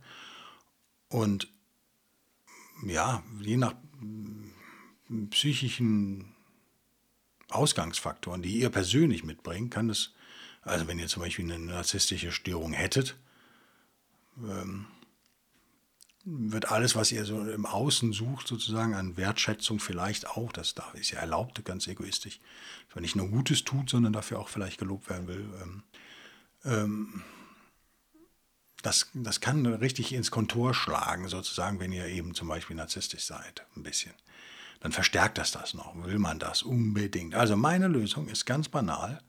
Und 1.09 1.47
ja, 2.85 3.23
je 3.41 3.57
nach 3.57 3.75
psychischen 5.29 6.35
Ausgangsfaktoren, 7.49 8.41
die 8.41 8.59
ihr 8.59 8.69
persönlich 8.69 9.23
mitbringt, 9.23 9.71
kann 9.71 9.89
es, 9.89 10.13
also 10.61 10.87
wenn 10.87 10.99
ihr 10.99 11.07
zum 11.07 11.23
Beispiel 11.23 11.51
eine 11.51 11.59
narzisstische 11.63 12.31
Störung 12.31 12.73
hättet, 12.73 13.17
ähm, 14.37 14.85
wird 16.25 16.71
alles, 16.71 16.95
was 16.95 17.11
ihr 17.11 17.25
so 17.25 17.41
im 17.41 17.65
Außen 17.65 18.13
sucht, 18.13 18.47
sozusagen 18.47 18.93
an 18.93 19.17
Wertschätzung 19.17 19.79
vielleicht 19.79 20.27
auch, 20.27 20.51
das 20.51 20.75
ist 20.93 21.11
ja 21.11 21.19
erlaubt, 21.19 21.63
ganz 21.65 21.87
egoistisch, 21.87 22.39
dass 22.87 22.95
man 22.95 23.01
nicht 23.01 23.15
nur 23.15 23.29
Gutes 23.29 23.63
tut, 23.63 23.89
sondern 23.89 24.13
dafür 24.13 24.39
auch 24.39 24.49
vielleicht 24.49 24.77
gelobt 24.77 25.09
werden 25.09 25.27
will. 25.27 25.49
Ähm, 25.61 25.83
ähm, 26.65 27.23
das, 28.81 29.09
das 29.13 29.41
kann 29.41 29.65
richtig 29.65 30.13
ins 30.13 30.31
Kontor 30.31 30.73
schlagen, 30.73 31.27
sozusagen, 31.27 31.79
wenn 31.79 31.91
ihr 31.91 32.05
eben 32.07 32.33
zum 32.33 32.47
Beispiel 32.47 32.75
narzisstisch 32.75 33.25
seid, 33.25 33.65
ein 33.75 33.83
bisschen. 33.83 34.13
Dann 34.79 34.91
verstärkt 34.91 35.37
das 35.37 35.51
das 35.51 35.73
noch. 35.73 35.93
Will 36.05 36.19
man 36.19 36.39
das 36.39 36.63
unbedingt? 36.63 37.35
Also 37.35 37.57
meine 37.57 37.87
Lösung 37.87 38.29
ist 38.29 38.45
ganz 38.45 38.69
banal. 38.69 39.21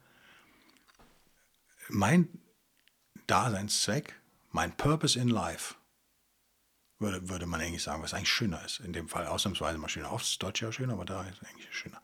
Mein 1.89 2.29
Daseinszweck, 3.27 4.15
mein 4.53 4.77
Purpose 4.77 5.19
in 5.19 5.29
Life, 5.29 5.75
würde, 7.01 7.29
würde 7.29 7.47
man 7.47 7.61
eigentlich 7.61 7.83
sagen, 7.83 8.03
was 8.03 8.15
eigentlich 8.15 8.31
schöner 8.31 8.65
ist. 8.65 8.79
In 8.81 8.93
dem 8.93 9.09
Fall 9.09 9.27
ausnahmsweise 9.27 9.79
mal 9.79 9.89
schöner. 9.89 10.13
Aufs 10.13 10.39
Deutsche 10.39 10.67
ja 10.67 10.73
schöner, 10.73 10.93
aber 10.93 11.05
da 11.05 11.23
ist 11.25 11.43
eigentlich 11.43 11.75
schöner. 11.75 12.01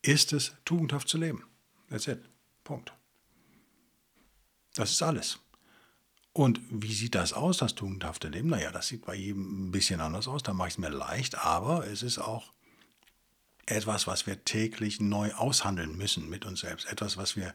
Ist 0.00 0.32
es, 0.32 0.52
tugendhaft 0.64 1.08
zu 1.08 1.18
leben. 1.18 1.44
That's 1.90 2.06
it. 2.06 2.22
Punkt. 2.64 2.92
Das 4.74 4.92
ist 4.92 5.02
alles. 5.02 5.38
Und 6.32 6.60
wie 6.70 6.92
sieht 6.92 7.14
das 7.14 7.32
aus, 7.32 7.58
das 7.58 7.74
tugendhafte 7.74 8.28
Leben? 8.28 8.50
Naja, 8.50 8.70
das 8.70 8.88
sieht 8.88 9.04
bei 9.04 9.14
jedem 9.14 9.68
ein 9.68 9.70
bisschen 9.72 10.00
anders 10.00 10.28
aus, 10.28 10.42
da 10.42 10.52
mache 10.52 10.68
ich 10.68 10.74
es 10.74 10.78
mir 10.78 10.90
leicht, 10.90 11.36
aber 11.36 11.86
es 11.86 12.02
ist 12.02 12.18
auch 12.18 12.52
etwas, 13.66 14.06
was 14.06 14.26
wir 14.26 14.44
täglich 14.44 15.00
neu 15.00 15.32
aushandeln 15.32 15.96
müssen 15.96 16.28
mit 16.28 16.44
uns 16.44 16.60
selbst, 16.60 16.90
etwas, 16.90 17.16
was 17.16 17.36
wir 17.36 17.54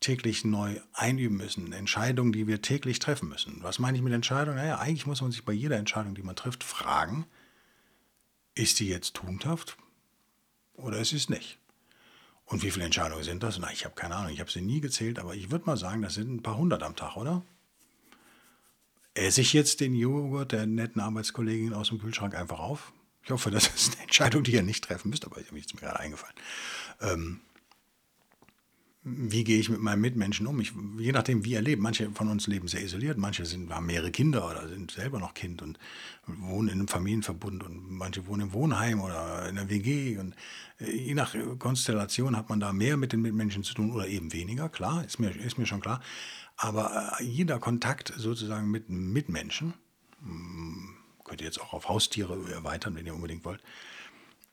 täglich 0.00 0.44
neu 0.44 0.80
einüben 0.92 1.36
müssen, 1.36 1.72
Entscheidungen, 1.72 2.32
die 2.32 2.46
wir 2.46 2.60
täglich 2.60 2.98
treffen 2.98 3.28
müssen. 3.28 3.62
Was 3.62 3.78
meine 3.78 3.96
ich 3.96 4.02
mit 4.02 4.12
Entscheidungen? 4.12 4.56
Naja, 4.56 4.78
eigentlich 4.78 5.06
muss 5.06 5.22
man 5.22 5.30
sich 5.30 5.44
bei 5.44 5.52
jeder 5.52 5.76
Entscheidung, 5.76 6.14
die 6.14 6.22
man 6.22 6.36
trifft, 6.36 6.64
fragen, 6.64 7.26
ist 8.54 8.80
die 8.80 8.88
jetzt 8.88 9.14
tugendhaft 9.14 9.76
oder 10.74 10.98
ist 10.98 11.10
sie 11.10 11.16
es 11.16 11.28
nicht? 11.28 11.58
Und 12.52 12.62
wie 12.62 12.70
viele 12.70 12.84
Entscheidungen 12.84 13.24
sind 13.24 13.42
das? 13.42 13.58
Na, 13.58 13.72
ich 13.72 13.86
habe 13.86 13.94
keine 13.94 14.14
Ahnung, 14.14 14.30
ich 14.30 14.40
habe 14.40 14.50
sie 14.50 14.60
nie 14.60 14.82
gezählt, 14.82 15.18
aber 15.18 15.34
ich 15.34 15.50
würde 15.50 15.64
mal 15.64 15.78
sagen, 15.78 16.02
das 16.02 16.12
sind 16.12 16.30
ein 16.30 16.42
paar 16.42 16.58
hundert 16.58 16.82
am 16.82 16.94
Tag, 16.94 17.16
oder? 17.16 17.42
Esse 19.14 19.40
ich 19.40 19.54
jetzt 19.54 19.80
den 19.80 19.94
Joghurt 19.94 20.52
der 20.52 20.66
netten 20.66 21.00
Arbeitskollegin 21.00 21.72
aus 21.72 21.88
dem 21.88 21.98
Kühlschrank 21.98 22.34
einfach 22.34 22.58
auf? 22.58 22.92
Ich 23.24 23.30
hoffe, 23.30 23.50
das 23.50 23.68
ist 23.68 23.94
eine 23.94 24.02
Entscheidung, 24.02 24.44
die 24.44 24.52
ihr 24.52 24.62
nicht 24.62 24.84
treffen 24.84 25.08
müsst, 25.08 25.24
aber 25.24 25.40
mir 25.50 25.60
ist 25.60 25.72
mir 25.72 25.80
gerade 25.80 26.00
eingefallen. 26.00 26.34
Ähm, 27.00 27.40
wie 29.04 29.42
gehe 29.42 29.58
ich 29.58 29.68
mit 29.68 29.80
meinen 29.80 30.00
Mitmenschen 30.00 30.46
um? 30.46 30.60
Ich, 30.60 30.72
je 30.96 31.10
nachdem, 31.10 31.44
wie 31.44 31.54
er 31.54 31.62
lebt. 31.62 31.82
Manche 31.82 32.10
von 32.12 32.28
uns 32.28 32.46
leben 32.46 32.68
sehr 32.68 32.82
isoliert, 32.82 33.18
manche 33.18 33.44
sind, 33.44 33.72
haben 33.72 33.86
mehrere 33.86 34.12
Kinder 34.12 34.48
oder 34.48 34.68
sind 34.68 34.92
selber 34.92 35.18
noch 35.18 35.34
Kind 35.34 35.60
und 35.60 35.76
wohnen 36.26 36.68
in 36.68 36.74
einem 36.74 36.88
Familienverbund 36.88 37.64
und 37.64 37.90
manche 37.90 38.26
wohnen 38.28 38.42
im 38.42 38.52
Wohnheim 38.52 39.00
oder 39.00 39.48
in 39.48 39.56
der 39.56 39.68
WG. 39.68 40.18
Und 40.18 40.36
äh, 40.78 40.90
je 40.90 41.14
nach 41.14 41.34
Konstellation 41.58 42.36
hat 42.36 42.48
man 42.48 42.60
da 42.60 42.72
mehr 42.72 42.96
mit 42.96 43.12
den 43.12 43.22
Mitmenschen 43.22 43.64
zu 43.64 43.74
tun 43.74 43.90
oder 43.90 44.06
eben 44.06 44.32
weniger, 44.32 44.68
klar, 44.68 45.04
ist 45.04 45.18
mir, 45.18 45.34
ist 45.34 45.58
mir 45.58 45.66
schon 45.66 45.80
klar. 45.80 46.00
Aber 46.56 47.16
äh, 47.18 47.24
jeder 47.24 47.58
Kontakt 47.58 48.12
sozusagen 48.16 48.70
mit 48.70 48.88
Mitmenschen, 48.88 49.74
hm, 50.22 50.94
könnt 51.24 51.40
ihr 51.40 51.46
jetzt 51.46 51.60
auch 51.60 51.72
auf 51.72 51.88
Haustiere 51.88 52.38
erweitern, 52.52 52.94
wenn 52.94 53.06
ihr 53.06 53.14
unbedingt 53.16 53.44
wollt, 53.44 53.62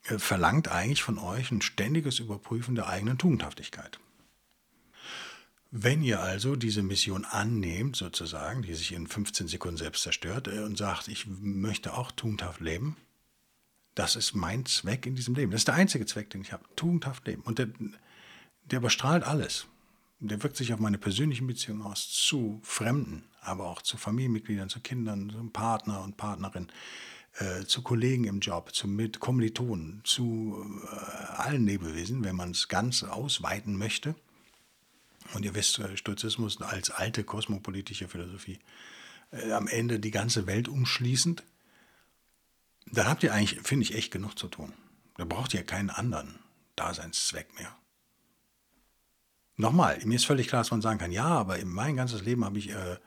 äh, 0.06 0.18
verlangt 0.18 0.70
eigentlich 0.70 1.04
von 1.04 1.20
euch 1.20 1.52
ein 1.52 1.62
ständiges 1.62 2.18
Überprüfen 2.18 2.74
der 2.74 2.88
eigenen 2.88 3.20
Tugendhaftigkeit. 3.20 4.00
Wenn 5.72 6.02
ihr 6.02 6.20
also 6.20 6.56
diese 6.56 6.82
Mission 6.82 7.26
annehmt, 7.26 7.96
sozusagen, 7.96 8.64
die 8.64 8.74
sich 8.74 8.92
in 8.92 9.06
15 9.06 9.48
Sekunden 9.48 9.78
selbst 9.78 10.02
zerstört 10.02 10.48
äh, 10.48 10.64
und 10.64 10.78
sagt, 10.78 11.08
ich 11.08 11.28
möchte 11.28 11.94
auch 11.94 12.12
tugendhaft 12.12 12.60
leben, 12.60 12.98
das 13.94 14.16
ist 14.16 14.34
mein 14.34 14.66
Zweck 14.66 15.06
in 15.06 15.16
diesem 15.16 15.36
Leben. 15.36 15.52
Das 15.52 15.62
ist 15.62 15.68
der 15.68 15.76
einzige 15.76 16.06
Zweck, 16.06 16.30
den 16.32 16.42
ich 16.42 16.54
habe. 16.54 16.64
Tugendhaft 16.76 17.28
leben. 17.28 17.44
Und 17.44 17.60
der, 17.60 17.68
der 18.64 18.80
überstrahlt 18.80 19.24
alles. 19.24 19.68
Der 20.20 20.42
wirkt 20.42 20.58
sich 20.58 20.74
auf 20.74 20.80
meine 20.80 20.98
persönlichen 20.98 21.48
Beziehungen 21.48 21.84
aus, 21.84 22.10
zu 22.10 22.60
Fremden, 22.64 23.26
aber 23.42 23.68
auch 23.68 23.82
zu 23.82 23.98
Familienmitgliedern, 23.98 24.70
zu 24.70 24.80
Kindern, 24.80 25.30
zu 25.30 25.50
Partner 25.50 26.02
und 26.04 26.18
Partnerin, 26.18 26.68
äh, 27.36 27.66
zu 27.66 27.84
Kollegen 27.84 28.24
im 28.24 28.40
Job, 28.40 28.74
zu 28.74 28.88
mit 28.88 29.20
Kommilitonen, 29.20 30.02
zu 30.04 30.66
äh, 30.84 30.96
allen 31.36 31.66
Lebewesen, 31.66 32.24
wenn 32.24 32.36
man 32.36 32.52
es 32.52 32.68
ganz 32.70 33.04
ausweiten 33.04 33.78
möchte 33.78 34.16
und 35.34 35.46
ihr 35.46 35.56
wisst, 35.56 35.80
äh, 35.80 35.98
Stoizismus 35.98 36.62
als 36.62 36.92
alte 36.92 37.24
kosmopolitische 37.24 38.08
Philosophie, 38.08 38.60
äh, 39.32 39.52
am 39.52 39.68
Ende 39.68 40.00
die 40.00 40.12
ganze 40.12 40.48
Welt 40.48 40.68
umschließend, 40.68 41.44
dann 42.92 43.08
habt 43.08 43.24
ihr 43.24 43.34
eigentlich, 43.34 43.62
finde 43.62 43.84
ich, 43.84 43.96
echt 43.96 44.12
genug 44.12 44.38
zu 44.38 44.48
tun. 44.48 44.74
Da 45.18 45.26
braucht 45.26 45.54
ihr 45.54 45.64
keinen 45.64 45.90
anderen 45.90 46.40
Daseinszweck 46.76 47.54
mehr. 47.56 47.76
Nochmal, 49.58 50.00
mir 50.06 50.16
ist 50.16 50.26
völlig 50.26 50.48
klar, 50.48 50.62
dass 50.62 50.72
man 50.72 50.82
sagen 50.82 51.00
kann, 51.00 51.12
ja, 51.12 51.26
aber 51.26 51.58
mein 51.66 51.98
ganzes 51.98 52.22
Leben 52.24 52.46
habe 52.46 52.58
ich 52.58 52.70
äh, 52.70 52.98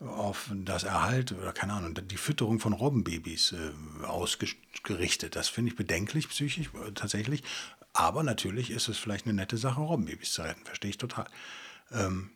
auf 0.00 0.50
das 0.54 0.84
Erhalt 0.84 1.32
oder 1.32 1.52
keine 1.52 1.74
Ahnung, 1.74 1.94
die 1.94 2.16
Fütterung 2.16 2.60
von 2.60 2.72
Robbenbabys 2.72 3.52
äh, 3.52 4.04
ausgerichtet. 4.04 5.36
Das 5.36 5.48
finde 5.48 5.70
ich 5.70 5.76
bedenklich 5.76 6.28
psychisch 6.28 6.70
äh, 6.74 6.92
tatsächlich. 6.92 7.42
Aber 7.92 8.22
natürlich 8.22 8.70
ist 8.70 8.88
es 8.88 8.98
vielleicht 8.98 9.26
eine 9.26 9.34
nette 9.34 9.58
Sache, 9.58 9.80
Robbenbabys 9.80 10.32
zu 10.32 10.42
retten, 10.42 10.64
verstehe 10.64 10.90
ich 10.90 10.98
total. 10.98 11.26
Ähm, 11.90 12.30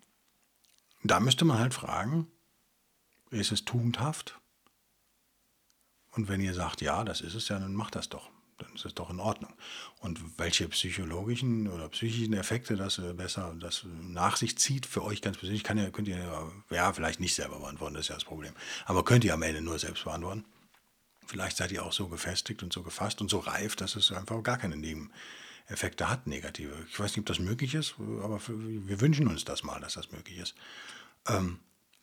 da 1.02 1.20
müsste 1.20 1.44
man 1.44 1.58
halt 1.58 1.72
fragen, 1.72 2.26
ist 3.30 3.52
es 3.52 3.64
tugendhaft? 3.64 4.38
Und 6.12 6.28
wenn 6.28 6.40
ihr 6.40 6.54
sagt, 6.54 6.80
ja, 6.80 7.04
das 7.04 7.20
ist 7.20 7.34
es 7.34 7.48
ja, 7.48 7.58
dann 7.58 7.75
macht 7.75 7.94
das 7.94 8.08
doch. 8.08 8.30
Dann 8.58 8.75
ist 8.75 8.86
es 8.86 8.94
doch 8.94 9.10
in 9.10 9.20
Ordnung. 9.20 9.52
Und 10.00 10.38
welche 10.38 10.66
psychologischen 10.68 11.68
oder 11.68 11.90
psychischen 11.90 12.32
Effekte 12.32 12.76
das 12.76 12.98
äh, 12.98 13.12
besser 13.12 13.54
das 13.60 13.84
nach 13.84 14.36
sich 14.36 14.56
zieht, 14.56 14.86
für 14.86 15.04
euch 15.04 15.20
ganz 15.20 15.36
persönlich, 15.36 15.62
kann 15.62 15.76
ihr, 15.76 15.90
könnt 15.90 16.08
ihr 16.08 16.50
ja 16.70 16.92
vielleicht 16.92 17.20
nicht 17.20 17.34
selber 17.34 17.58
beantworten, 17.58 17.94
das 17.94 18.06
ist 18.06 18.08
ja 18.08 18.14
das 18.14 18.25
Problem. 18.25 18.54
Aber 18.86 19.04
könnt 19.04 19.25
ihr 19.25 19.34
am 19.34 19.42
Ende 19.42 19.60
nur 19.60 19.78
selbst 19.78 20.04
beantworten. 20.04 20.44
Vielleicht 21.26 21.56
seid 21.56 21.73
ihr 21.73 21.85
auch 21.85 21.92
so 21.92 22.09
gefestigt 22.09 22.62
und 22.62 22.73
so 22.73 22.83
gefasst 22.83 23.21
und 23.21 23.28
so 23.28 23.38
reif, 23.40 23.76
dass 23.76 23.97
es 23.97 24.12
einfach 24.12 24.42
gar 24.42 24.59
keine 24.59 24.76
Neben 24.76 25.11
Effekte 25.68 26.09
hat, 26.09 26.26
negative. 26.26 26.73
Ich 26.88 26.99
weiß 26.99 27.11
nicht, 27.12 27.21
ob 27.21 27.26
das 27.26 27.40
möglich 27.40 27.75
ist, 27.75 27.97
aber 27.99 28.40
wir 28.49 29.00
wünschen 29.00 29.26
uns 29.26 29.45
das 29.45 29.64
mal, 29.64 29.80
dass 29.80 29.95
das 29.95 30.12
möglich 30.12 30.38
ist. 30.38 30.54
Ähm, 31.26 31.59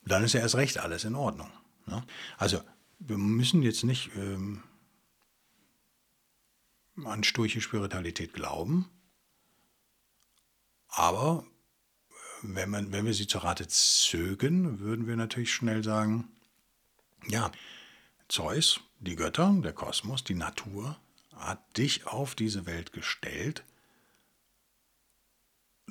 dann 0.06 0.24
ist 0.24 0.34
ja 0.34 0.42
erst 0.42 0.56
recht 0.56 0.77
alles 0.77 1.06
in 1.06 1.15
Ordnung. 1.15 1.50
Ne? 1.86 2.03
Also 2.38 2.62
wir 3.00 3.18
müssen 3.18 3.63
jetzt 3.63 3.84
nicht 3.84 4.12
ähm, 4.18 4.63
an 7.06 7.24
sturche 7.24 7.62
Spiritualität 7.62 8.34
glauben, 8.34 8.89
aber 10.89 11.46
äh, 12.10 12.13
wenn, 12.44 12.70
man, 12.70 12.92
wenn 12.92 13.06
wir 13.06 13.13
sie 13.13 13.27
zur 13.27 13.46
Rate 13.46 13.68
zögen, 13.68 14.80
würden 14.80 15.08
wir 15.08 15.15
natürlich 15.15 15.53
schnell 15.53 15.84
sagen, 15.84 16.27
ja, 17.27 17.50
Zeus, 18.34 18.80
die 19.00 19.16
Götter, 19.16 19.56
der 19.62 19.74
Kosmos, 19.74 20.24
die 20.24 20.34
Natur 20.34 20.98
hat 21.36 21.78
dich 21.78 22.08
auf 22.08 22.34
diese 22.34 22.66
Welt 22.66 22.92
gestellt, 22.92 23.63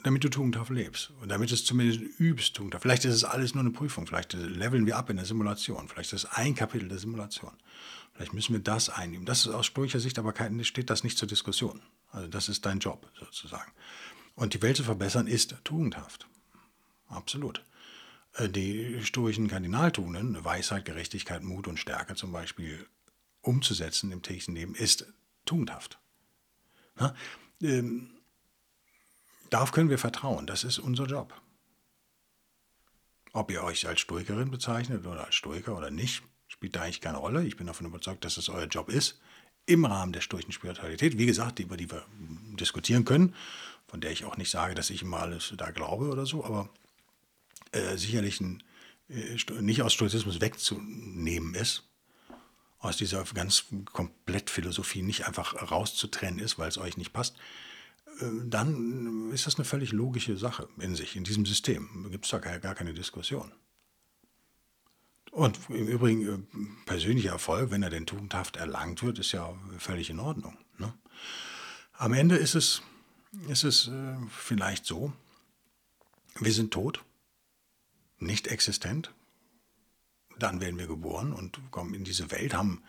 damit 0.02 0.24
du 0.24 0.28
tugendhaft 0.28 0.72
lebst. 0.72 1.12
Und 1.20 1.28
damit 1.28 1.50
du 1.50 1.54
es 1.54 1.64
zumindest 1.64 2.00
übst, 2.18 2.56
tugendhaft. 2.56 2.82
Vielleicht 2.82 3.04
ist 3.04 3.14
es 3.14 3.22
alles 3.22 3.54
nur 3.54 3.62
eine 3.62 3.70
Prüfung. 3.70 4.08
Vielleicht 4.08 4.32
leveln 4.32 4.86
wir 4.86 4.96
ab 4.96 5.08
in 5.08 5.18
der 5.18 5.24
Simulation. 5.24 5.88
Vielleicht 5.88 6.12
ist 6.12 6.24
es 6.24 6.32
ein 6.32 6.56
Kapitel 6.56 6.88
der 6.88 6.98
Simulation. 6.98 7.52
Vielleicht 8.12 8.34
müssen 8.34 8.54
wir 8.54 8.60
das 8.60 8.88
einnehmen. 8.88 9.24
Das 9.24 9.46
ist 9.46 9.52
aus 9.52 9.66
stoischer 9.66 10.00
Sicht 10.00 10.18
aber 10.18 10.34
steht 10.64 10.90
das 10.90 11.04
nicht 11.04 11.18
zur 11.18 11.28
Diskussion. 11.28 11.80
Also 12.10 12.26
das 12.26 12.48
ist 12.48 12.66
dein 12.66 12.80
Job 12.80 13.08
sozusagen. 13.20 13.70
Und 14.34 14.54
die 14.54 14.62
Welt 14.62 14.78
zu 14.78 14.82
verbessern 14.82 15.28
ist 15.28 15.54
tugendhaft. 15.62 16.26
Absolut. 17.06 17.62
Äh, 18.34 18.48
die 18.48 19.02
stoischen 19.02 19.48
Kardinaltugenden, 19.48 20.44
Weisheit, 20.44 20.84
Gerechtigkeit, 20.84 21.42
Mut 21.42 21.68
und 21.68 21.78
Stärke 21.78 22.14
zum 22.14 22.32
Beispiel, 22.32 22.86
umzusetzen 23.40 24.12
im 24.12 24.22
täglichen 24.22 24.54
Leben, 24.54 24.74
ist 24.74 25.06
tugendhaft. 25.44 25.98
Ja? 26.98 27.14
Ähm, 27.60 28.10
darauf 29.50 29.72
können 29.72 29.90
wir 29.90 29.98
vertrauen. 29.98 30.46
Das 30.46 30.64
ist 30.64 30.78
unser 30.78 31.06
Job. 31.06 31.34
Ob 33.32 33.50
ihr 33.50 33.64
euch 33.64 33.88
als 33.88 34.00
Stoikerin 34.00 34.50
bezeichnet 34.50 35.06
oder 35.06 35.24
als 35.26 35.34
Stoiker 35.34 35.76
oder 35.76 35.90
nicht, 35.90 36.22
spielt 36.48 36.76
da 36.76 36.82
eigentlich 36.82 37.00
keine 37.00 37.16
Rolle. 37.16 37.44
Ich 37.44 37.56
bin 37.56 37.66
davon 37.66 37.86
überzeugt, 37.86 38.24
dass 38.24 38.36
es 38.36 38.48
euer 38.48 38.66
Job 38.66 38.90
ist, 38.90 39.20
im 39.64 39.84
Rahmen 39.84 40.12
der 40.12 40.20
stoischen 40.20 40.52
Spiritualität, 40.52 41.18
wie 41.18 41.26
gesagt, 41.26 41.58
über 41.60 41.76
die 41.76 41.90
wir 41.90 42.04
diskutieren 42.58 43.04
können, 43.04 43.34
von 43.86 44.00
der 44.00 44.10
ich 44.10 44.24
auch 44.24 44.36
nicht 44.36 44.50
sage, 44.50 44.74
dass 44.74 44.90
ich 44.90 45.02
immer 45.02 45.20
alles 45.20 45.54
da 45.56 45.70
glaube 45.70 46.08
oder 46.08 46.26
so, 46.26 46.44
aber 46.44 46.68
äh, 47.72 47.96
sicherlich 47.96 48.40
ein, 48.40 48.62
äh, 49.08 49.36
nicht 49.60 49.82
aus 49.82 49.94
Stoizismus 49.94 50.40
wegzunehmen 50.40 51.54
ist, 51.54 51.84
aus 52.78 52.98
dieser 52.98 53.24
ganz 53.24 53.64
komplett 53.92 54.50
Philosophie 54.50 55.02
nicht 55.02 55.26
einfach 55.26 55.70
rauszutrennen 55.70 56.38
ist, 56.38 56.58
weil 56.58 56.68
es 56.68 56.78
euch 56.78 56.96
nicht 56.96 57.12
passt, 57.12 57.36
äh, 58.20 58.26
dann 58.44 59.30
ist 59.32 59.46
das 59.46 59.56
eine 59.56 59.64
völlig 59.64 59.92
logische 59.92 60.36
Sache 60.36 60.68
in 60.78 60.94
sich, 60.94 61.16
in 61.16 61.24
diesem 61.24 61.46
System. 61.46 62.08
Gibt 62.10 62.26
es 62.26 62.30
da 62.30 62.38
gar, 62.38 62.74
keine 62.74 62.92
Diskussion. 62.92 63.52
Und 65.30 65.58
im 65.70 65.88
Übrigen, 65.88 66.46
persönlicher 66.84 67.30
Erfolg, 67.30 67.70
wenn 67.70 67.82
er 67.82 67.88
denn 67.88 68.04
tugendhaft 68.04 68.56
erlangt 68.56 69.02
wird, 69.02 69.18
ist 69.18 69.32
ja 69.32 69.54
völlig 69.78 70.10
in 70.10 70.20
Ordnung. 70.20 70.58
Ne? 70.76 70.92
Am 71.94 72.12
Ende 72.12 72.36
ist 72.36 72.54
es, 72.54 72.82
ist 73.48 73.64
es 73.64 73.90
vielleicht 74.28 74.84
so, 74.84 75.14
wir 76.38 76.52
sind 76.52 76.70
tot, 76.70 77.02
nicht 78.22 78.48
existent, 78.48 79.12
dann 80.38 80.60
werden 80.60 80.78
wir 80.78 80.86
geboren 80.86 81.32
und 81.32 81.60
kommen 81.70 81.94
in 81.94 82.04
diese 82.04 82.30
Welt, 82.30 82.54
haben, 82.54 82.82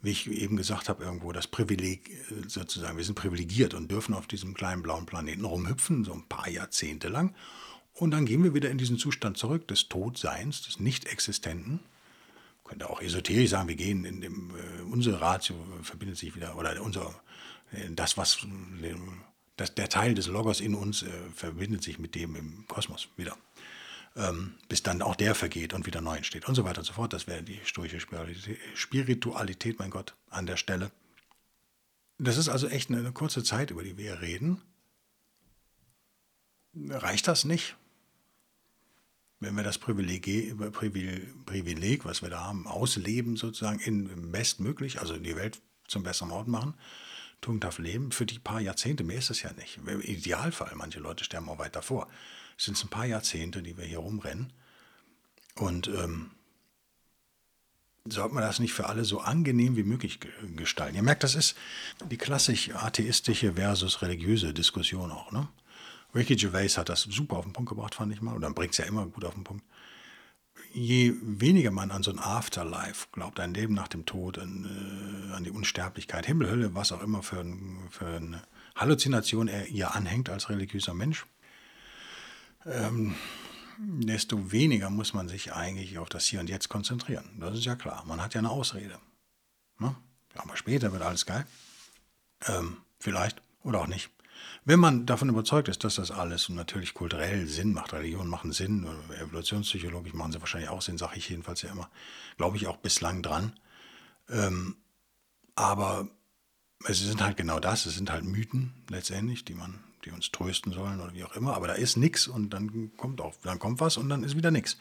wie 0.00 0.10
ich 0.10 0.30
eben 0.30 0.56
gesagt 0.56 0.88
habe, 0.88 1.04
irgendwo 1.04 1.32
das 1.32 1.46
Privileg 1.46 2.10
äh, 2.10 2.48
sozusagen, 2.48 2.96
wir 2.96 3.04
sind 3.04 3.14
privilegiert 3.14 3.74
und 3.74 3.90
dürfen 3.90 4.14
auf 4.14 4.26
diesem 4.26 4.54
kleinen 4.54 4.82
blauen 4.82 5.06
Planeten 5.06 5.44
rumhüpfen, 5.44 6.04
so 6.04 6.12
ein 6.12 6.28
paar 6.28 6.48
Jahrzehnte 6.48 7.08
lang. 7.08 7.34
Und 7.94 8.10
dann 8.10 8.26
gehen 8.26 8.42
wir 8.42 8.54
wieder 8.54 8.70
in 8.70 8.78
diesen 8.78 8.98
Zustand 8.98 9.38
zurück 9.38 9.68
des 9.68 9.88
Todseins, 9.88 10.62
des 10.62 10.80
Nicht-Existenten. 10.80 11.80
Könnte 12.64 12.90
auch 12.90 13.00
esoterisch 13.00 13.50
sagen, 13.50 13.68
wir 13.68 13.76
gehen 13.76 14.04
in 14.04 14.20
dem, 14.20 14.50
äh, 14.50 14.82
unsere 14.82 15.20
Ratio 15.20 15.56
verbindet 15.82 16.18
sich 16.18 16.34
wieder, 16.34 16.56
oder 16.56 16.80
unser, 16.82 17.14
äh, 17.72 17.90
das, 17.90 18.16
was, 18.16 18.46
äh, 18.82 18.94
das, 19.56 19.74
der 19.74 19.88
Teil 19.88 20.14
des 20.14 20.26
Logos 20.26 20.60
in 20.60 20.74
uns 20.74 21.02
äh, 21.02 21.10
verbindet 21.34 21.82
sich 21.82 21.98
mit 21.98 22.14
dem 22.14 22.34
im 22.34 22.66
Kosmos 22.66 23.08
wieder. 23.16 23.36
Ähm, 24.16 24.54
bis 24.68 24.82
dann 24.82 25.02
auch 25.02 25.16
der 25.16 25.34
vergeht 25.34 25.74
und 25.74 25.86
wieder 25.86 26.00
neu 26.00 26.16
entsteht 26.16 26.46
und 26.46 26.54
so 26.54 26.64
weiter 26.64 26.78
und 26.78 26.84
so 26.84 26.92
fort. 26.92 27.12
Das 27.12 27.26
wäre 27.26 27.42
die 27.42 27.60
stoische 27.64 27.98
Spiritualität, 28.74 29.78
mein 29.78 29.90
Gott, 29.90 30.14
an 30.30 30.46
der 30.46 30.56
Stelle. 30.56 30.90
Das 32.18 32.36
ist 32.36 32.48
also 32.48 32.68
echt 32.68 32.90
eine, 32.90 33.00
eine 33.00 33.12
kurze 33.12 33.42
Zeit, 33.42 33.70
über 33.72 33.82
die 33.82 33.98
wir 33.98 34.20
reden. 34.20 34.62
Reicht 36.74 37.26
das 37.26 37.44
nicht? 37.44 37.76
wenn 39.44 39.56
wir 39.56 39.62
das 39.62 39.78
Privileg, 39.78 40.24
Privileg, 41.44 42.04
was 42.04 42.22
wir 42.22 42.30
da 42.30 42.40
haben, 42.40 42.66
ausleben, 42.66 43.36
sozusagen 43.36 43.78
in 43.80 44.32
bestmöglich, 44.32 45.00
also 45.00 45.16
die 45.16 45.36
Welt 45.36 45.60
zum 45.86 46.02
besseren 46.02 46.32
Ort 46.32 46.48
machen, 46.48 46.74
tugendhaft 47.40 47.78
leben, 47.78 48.10
für 48.10 48.26
die 48.26 48.38
paar 48.38 48.60
Jahrzehnte, 48.60 49.04
mehr 49.04 49.18
ist 49.18 49.30
es 49.30 49.42
ja 49.42 49.52
nicht. 49.52 49.78
Im 49.86 50.00
Idealfall, 50.00 50.72
manche 50.74 51.00
Leute 51.00 51.24
sterben 51.24 51.48
auch 51.48 51.58
weit 51.58 51.76
davor, 51.76 52.08
sind 52.56 52.76
es 52.76 52.84
ein 52.84 52.90
paar 52.90 53.06
Jahrzehnte, 53.06 53.62
die 53.62 53.76
wir 53.76 53.84
hier 53.84 53.98
rumrennen. 53.98 54.52
Und 55.56 55.88
ähm, 55.88 56.30
sollte 58.06 58.34
man 58.34 58.42
das 58.42 58.58
nicht 58.58 58.74
für 58.74 58.86
alle 58.86 59.04
so 59.04 59.20
angenehm 59.20 59.76
wie 59.76 59.82
möglich 59.82 60.20
gestalten. 60.56 60.96
Ihr 60.96 61.02
merkt, 61.02 61.22
das 61.22 61.34
ist 61.34 61.56
die 62.10 62.18
klassisch 62.18 62.70
atheistische 62.74 63.54
versus 63.54 64.02
religiöse 64.02 64.52
Diskussion 64.52 65.10
auch. 65.10 65.32
Ne? 65.32 65.48
Ricky 66.14 66.36
Gervais 66.36 66.76
hat 66.76 66.88
das 66.88 67.02
super 67.02 67.36
auf 67.36 67.44
den 67.44 67.52
Punkt 67.52 67.70
gebracht, 67.70 67.94
fand 67.94 68.12
ich 68.12 68.20
mal. 68.20 68.34
Und 68.34 68.42
dann 68.42 68.54
bringt 68.54 68.72
es 68.72 68.78
ja 68.78 68.84
immer 68.84 69.06
gut 69.06 69.24
auf 69.24 69.34
den 69.34 69.44
Punkt. 69.44 69.64
Je 70.72 71.14
weniger 71.22 71.70
man 71.70 71.90
an 71.90 72.02
so 72.02 72.10
ein 72.10 72.18
Afterlife 72.18 73.06
glaubt, 73.12 73.40
ein 73.40 73.54
Leben 73.54 73.74
nach 73.74 73.88
dem 73.88 74.06
Tod, 74.06 74.38
an, 74.38 75.30
äh, 75.30 75.34
an 75.34 75.44
die 75.44 75.50
Unsterblichkeit, 75.50 76.26
Himmel, 76.26 76.50
Hölle, 76.50 76.74
was 76.74 76.92
auch 76.92 77.02
immer 77.02 77.22
für, 77.22 77.40
ein, 77.40 77.78
für 77.90 78.06
eine 78.06 78.42
Halluzination 78.74 79.48
er 79.48 79.68
ihr 79.68 79.94
anhängt 79.94 80.28
als 80.28 80.50
religiöser 80.50 80.94
Mensch, 80.94 81.26
ähm, 82.66 83.14
desto 83.78 84.52
weniger 84.52 84.90
muss 84.90 85.14
man 85.14 85.28
sich 85.28 85.52
eigentlich 85.52 85.98
auf 85.98 86.08
das 86.08 86.26
Hier 86.26 86.40
und 86.40 86.48
Jetzt 86.48 86.68
konzentrieren. 86.68 87.28
Das 87.40 87.58
ist 87.58 87.64
ja 87.64 87.76
klar. 87.76 88.04
Man 88.06 88.20
hat 88.20 88.34
ja 88.34 88.38
eine 88.38 88.50
Ausrede. 88.50 88.98
Ne? 89.78 89.94
Aber 90.34 90.56
später 90.56 90.92
wird 90.92 91.02
alles 91.02 91.26
geil. 91.26 91.46
Ähm, 92.46 92.78
vielleicht 92.98 93.42
oder 93.62 93.80
auch 93.80 93.86
nicht. 93.86 94.10
Wenn 94.64 94.80
man 94.80 95.06
davon 95.06 95.28
überzeugt 95.28 95.68
ist, 95.68 95.84
dass 95.84 95.96
das 95.96 96.10
alles 96.10 96.48
natürlich 96.48 96.94
kulturell 96.94 97.46
Sinn 97.46 97.72
macht, 97.72 97.92
Religionen 97.92 98.30
machen 98.30 98.52
Sinn, 98.52 98.86
evolutionspsychologisch 99.20 100.14
machen 100.14 100.32
sie 100.32 100.40
wahrscheinlich 100.40 100.70
auch 100.70 100.82
Sinn, 100.82 100.98
sage 100.98 101.18
ich 101.18 101.28
jedenfalls 101.28 101.62
ja 101.62 101.70
immer, 101.70 101.90
glaube 102.36 102.56
ich 102.56 102.66
auch 102.66 102.78
bislang 102.78 103.22
dran. 103.22 103.58
Ähm, 104.28 104.76
aber 105.54 106.08
es 106.86 106.98
sind 107.00 107.22
halt 107.22 107.36
genau 107.36 107.60
das, 107.60 107.86
es 107.86 107.94
sind 107.94 108.10
halt 108.10 108.24
Mythen 108.24 108.74
letztendlich, 108.88 109.44
die 109.44 109.54
man, 109.54 109.83
die 110.04 110.10
uns 110.10 110.30
trösten 110.30 110.72
sollen 110.72 111.00
oder 111.00 111.14
wie 111.14 111.24
auch 111.24 111.34
immer, 111.36 111.54
aber 111.54 111.68
da 111.68 111.74
ist 111.74 111.96
nichts 111.96 112.26
und 112.28 112.50
dann 112.50 112.92
kommt 112.96 113.20
auch, 113.20 113.34
dann 113.42 113.58
kommt 113.58 113.80
was 113.80 113.96
und 113.96 114.08
dann 114.08 114.24
ist 114.24 114.36
wieder 114.36 114.50
nichts. 114.50 114.78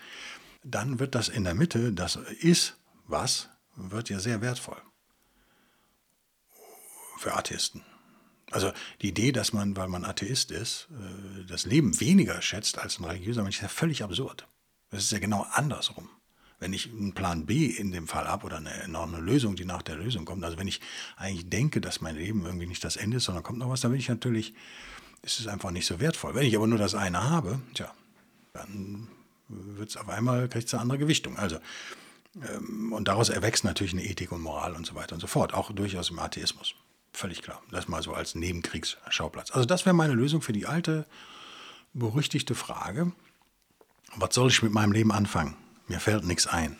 Dann 0.63 0.99
wird 0.99 1.15
das 1.15 1.29
in 1.29 1.43
der 1.43 1.55
Mitte, 1.55 1.91
das 1.91 2.15
ist 2.15 2.77
was, 3.07 3.49
wird 3.75 4.09
ja 4.09 4.19
sehr 4.19 4.41
wertvoll 4.41 4.81
für 7.17 7.33
Atheisten. 7.33 7.81
Also 8.51 8.71
die 9.01 9.09
Idee, 9.09 9.31
dass 9.31 9.53
man, 9.53 9.75
weil 9.75 9.87
man 9.87 10.05
Atheist 10.05 10.51
ist, 10.51 10.87
äh, 10.91 11.45
das 11.45 11.65
Leben 11.65 11.99
weniger 11.99 12.41
schätzt 12.41 12.77
als 12.77 12.99
ein 12.99 13.05
religiöser 13.05 13.41
Mensch, 13.41 13.57
ist 13.57 13.63
ja 13.63 13.67
völlig 13.67 14.03
absurd. 14.03 14.47
Das 14.91 15.03
ist 15.03 15.11
ja 15.11 15.19
genau 15.19 15.47
andersrum. 15.51 16.09
Wenn 16.59 16.71
ich 16.71 16.89
einen 16.89 17.13
Plan 17.13 17.45
B 17.45 17.65
in 17.65 17.91
dem 17.91 18.07
Fall 18.07 18.27
habe 18.27 18.45
oder 18.45 18.57
eine, 18.57 18.87
noch 18.87 19.07
eine 19.07 19.19
Lösung, 19.19 19.55
die 19.55 19.65
nach 19.65 19.81
der 19.81 19.95
Lösung 19.95 20.23
kommt, 20.23 20.43
also 20.43 20.57
wenn 20.57 20.67
ich 20.67 20.81
eigentlich 21.17 21.49
denke, 21.49 21.81
dass 21.81 21.99
mein 21.99 22.15
Leben 22.15 22.45
irgendwie 22.45 22.67
nicht 22.67 22.83
das 22.83 22.95
Ende 22.95 23.17
ist, 23.17 23.23
sondern 23.23 23.43
kommt 23.43 23.59
noch 23.59 23.69
was, 23.69 23.81
dann 23.81 23.91
bin 23.91 23.99
ich 23.99 24.07
natürlich, 24.07 24.53
ist 25.23 25.39
es 25.39 25.47
einfach 25.47 25.71
nicht 25.71 25.85
so 25.85 25.99
wertvoll. 25.99 26.35
Wenn 26.35 26.45
ich 26.45 26.55
aber 26.55 26.67
nur 26.67 26.77
das 26.77 26.95
eine 26.95 27.29
habe, 27.29 27.59
tja, 27.73 27.91
dann 28.53 29.07
wird 29.47 29.89
es 29.89 29.97
auf 29.97 30.09
einmal, 30.09 30.47
kriegt 30.49 30.71
eine 30.73 30.81
andere 30.81 30.99
Gewichtung. 30.99 31.37
Also, 31.37 31.57
ähm, 32.35 32.93
und 32.93 33.07
daraus 33.07 33.29
erwächst 33.29 33.63
natürlich 33.63 33.93
eine 33.93 34.03
Ethik 34.03 34.31
und 34.31 34.41
Moral 34.41 34.73
und 34.73 34.85
so 34.85 34.95
weiter 34.95 35.15
und 35.15 35.21
so 35.21 35.27
fort, 35.27 35.53
auch 35.53 35.71
durchaus 35.71 36.09
im 36.09 36.19
Atheismus. 36.19 36.75
Völlig 37.13 37.41
klar. 37.41 37.61
Das 37.71 37.87
mal 37.87 38.01
so 38.01 38.13
als 38.13 38.35
Nebenkriegsschauplatz. 38.35 39.51
Also 39.51 39.65
das 39.65 39.85
wäre 39.85 39.95
meine 39.95 40.13
Lösung 40.13 40.41
für 40.41 40.53
die 40.53 40.65
alte, 40.65 41.05
berüchtigte 41.93 42.55
Frage. 42.55 43.11
Was 44.15 44.35
soll 44.35 44.49
ich 44.49 44.61
mit 44.61 44.73
meinem 44.73 44.91
Leben 44.91 45.11
anfangen? 45.11 45.55
Mir 45.87 45.99
fällt 45.99 46.23
nichts 46.23 46.47
ein. 46.47 46.77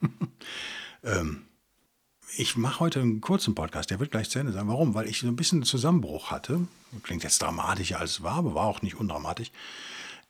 ähm, 1.04 1.46
ich 2.36 2.56
mache 2.56 2.80
heute 2.80 3.00
einen 3.00 3.20
kurzen 3.20 3.54
Podcast, 3.54 3.90
der 3.90 4.00
wird 4.00 4.10
gleich 4.10 4.30
zu 4.30 4.38
Ende 4.38 4.52
sein. 4.52 4.68
Warum? 4.68 4.94
Weil 4.94 5.08
ich 5.08 5.20
so 5.20 5.26
ein 5.26 5.36
bisschen 5.36 5.62
Zusammenbruch 5.62 6.30
hatte. 6.30 6.66
Klingt 7.02 7.24
jetzt 7.24 7.42
dramatischer 7.42 8.00
als 8.00 8.12
es 8.12 8.22
war, 8.22 8.36
aber 8.36 8.54
war 8.54 8.66
auch 8.66 8.82
nicht 8.82 8.96
undramatisch. 8.96 9.50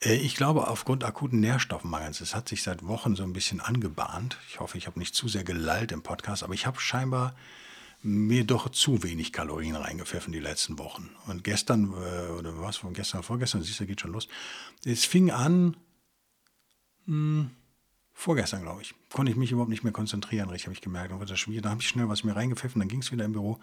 Äh, 0.01 0.17
ich 0.17 0.35
glaube, 0.35 0.69
aufgrund 0.69 1.05
akuten 1.05 1.41
Nährstoffmangels, 1.41 2.21
es 2.21 2.35
hat 2.35 2.49
sich 2.49 2.63
seit 2.63 2.87
Wochen 2.87 3.15
so 3.15 3.23
ein 3.23 3.33
bisschen 3.33 3.61
angebahnt. 3.61 4.39
Ich 4.49 4.61
hoffe, 4.61 4.79
ich 4.79 4.87
habe 4.87 4.99
nicht 4.99 5.15
zu 5.15 5.29
sehr 5.29 5.45
gelallt 5.45 5.93
im 5.93 6.03
Podcast, 6.03 6.43
aber 6.43 6.55
ich 6.55 6.67
habe 6.67 6.81
scheinbar 6.81 7.35
mir 8.05 8.45
doch 8.45 8.69
zu 8.69 9.05
wenig 9.05 9.33
Kalorien 9.33 9.77
reingepfiffen 9.77 10.33
die 10.33 10.41
letzten 10.41 10.79
Wochen. 10.79 11.09
Und 11.29 11.45
gestern, 11.45 11.93
äh, 11.93 12.31
oder 12.33 12.61
was 12.61 12.79
von 12.79 12.95
gestern, 12.95 13.23
vorgestern, 13.23 13.63
siehst 13.63 13.79
du, 13.79 13.87
geht 13.87 14.01
schon 14.01 14.13
los. 14.13 14.27
Es 14.85 15.05
fing 15.05 15.31
an, 15.31 15.77
mh, 17.07 17.43
hm, 17.43 17.51
vorgestern, 18.15 18.63
glaube 18.63 18.83
ich, 18.83 18.95
konnte 19.11 19.31
ich 19.31 19.37
mich 19.37 19.53
überhaupt 19.53 19.71
nicht 19.71 19.85
mehr 19.85 19.93
konzentrieren, 19.93 20.49
richtig, 20.49 20.67
habe 20.67 20.75
ich 20.75 20.81
gemerkt. 20.81 21.11
Dann. 21.11 21.19
Dann 21.19 21.71
habe 21.71 21.81
ich 21.81 21.89
schnell 21.89 22.09
was 22.09 22.25
mir 22.25 22.37
reingepfiffen, 22.37 22.81
dann 22.81 22.89
ging 22.89 23.01
es 23.01 23.13
wieder 23.13 23.25
im 23.25 23.33
Büro. 23.33 23.59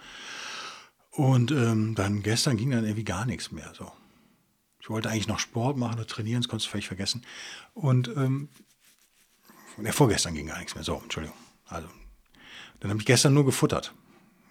Und 1.11 1.51
ähm, 1.51 1.95
dann 1.95 2.23
gestern 2.23 2.57
ging 2.57 2.71
dann 2.71 2.83
irgendwie 2.83 3.03
gar 3.03 3.25
nichts 3.25 3.51
mehr. 3.51 3.73
So. 3.77 3.91
Ich 4.79 4.89
wollte 4.89 5.09
eigentlich 5.09 5.27
noch 5.27 5.39
Sport 5.39 5.77
machen 5.77 5.95
oder 5.95 6.07
trainieren, 6.07 6.41
das 6.41 6.49
konntest 6.49 6.67
du 6.67 6.71
völlig 6.71 6.87
vergessen. 6.87 7.25
Und 7.73 8.07
ähm, 8.09 8.49
ja, 9.83 9.91
vorgestern 9.91 10.33
ging 10.33 10.47
gar 10.47 10.57
nichts 10.57 10.75
mehr. 10.75 10.83
So, 10.83 10.99
Entschuldigung. 11.03 11.37
Also, 11.67 11.87
dann 12.79 12.91
habe 12.91 12.99
ich 12.99 13.05
gestern 13.05 13.33
nur 13.33 13.45
gefuttert. 13.45 13.93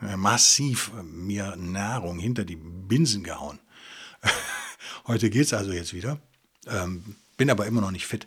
Äh, 0.00 0.16
massiv 0.16 0.92
äh, 0.98 1.02
mir 1.02 1.56
Nahrung 1.56 2.18
hinter 2.18 2.44
die 2.44 2.56
Binsen 2.56 3.24
gehauen. 3.24 3.58
Heute 5.06 5.30
geht 5.30 5.42
es 5.42 5.54
also 5.54 5.72
jetzt 5.72 5.92
wieder. 5.92 6.20
Ähm, 6.66 7.16
bin 7.36 7.50
aber 7.50 7.66
immer 7.66 7.80
noch 7.80 7.90
nicht 7.90 8.06
fit 8.06 8.26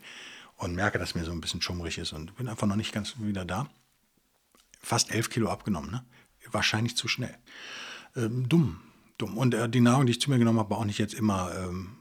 und 0.61 0.75
merke, 0.75 0.99
dass 0.99 1.15
mir 1.15 1.23
so 1.23 1.31
ein 1.31 1.41
bisschen 1.41 1.61
schummrig 1.61 1.97
ist 1.97 2.13
und 2.13 2.35
bin 2.35 2.47
einfach 2.47 2.67
noch 2.67 2.75
nicht 2.75 2.93
ganz 2.93 3.15
wieder 3.17 3.45
da. 3.45 3.67
Fast 4.79 5.11
elf 5.11 5.29
Kilo 5.29 5.49
abgenommen, 5.49 5.91
ne? 5.91 6.05
Wahrscheinlich 6.51 6.95
zu 6.97 7.07
schnell. 7.07 7.35
Ähm, 8.15 8.47
dumm, 8.47 8.79
dumm. 9.17 9.37
Und 9.37 9.53
äh, 9.53 9.69
die 9.69 9.81
Nahrung, 9.81 10.05
die 10.05 10.11
ich 10.11 10.21
zu 10.21 10.29
mir 10.29 10.37
genommen 10.37 10.59
habe, 10.59 10.69
war 10.71 10.77
auch 10.79 10.85
nicht 10.85 10.97
jetzt 10.97 11.13
immer, 11.13 11.51
ähm, 11.55 11.97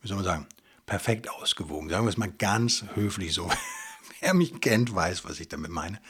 wie 0.00 0.08
soll 0.08 0.16
man 0.16 0.24
sagen, 0.24 0.46
perfekt 0.86 1.28
ausgewogen. 1.30 1.88
Sagen 1.88 2.04
wir 2.04 2.10
es 2.10 2.16
mal 2.16 2.30
ganz 2.30 2.84
höflich 2.94 3.32
so. 3.32 3.50
Wer 4.20 4.34
mich 4.34 4.60
kennt, 4.60 4.94
weiß, 4.94 5.24
was 5.24 5.38
ich 5.38 5.48
damit 5.48 5.70
meine. 5.70 6.00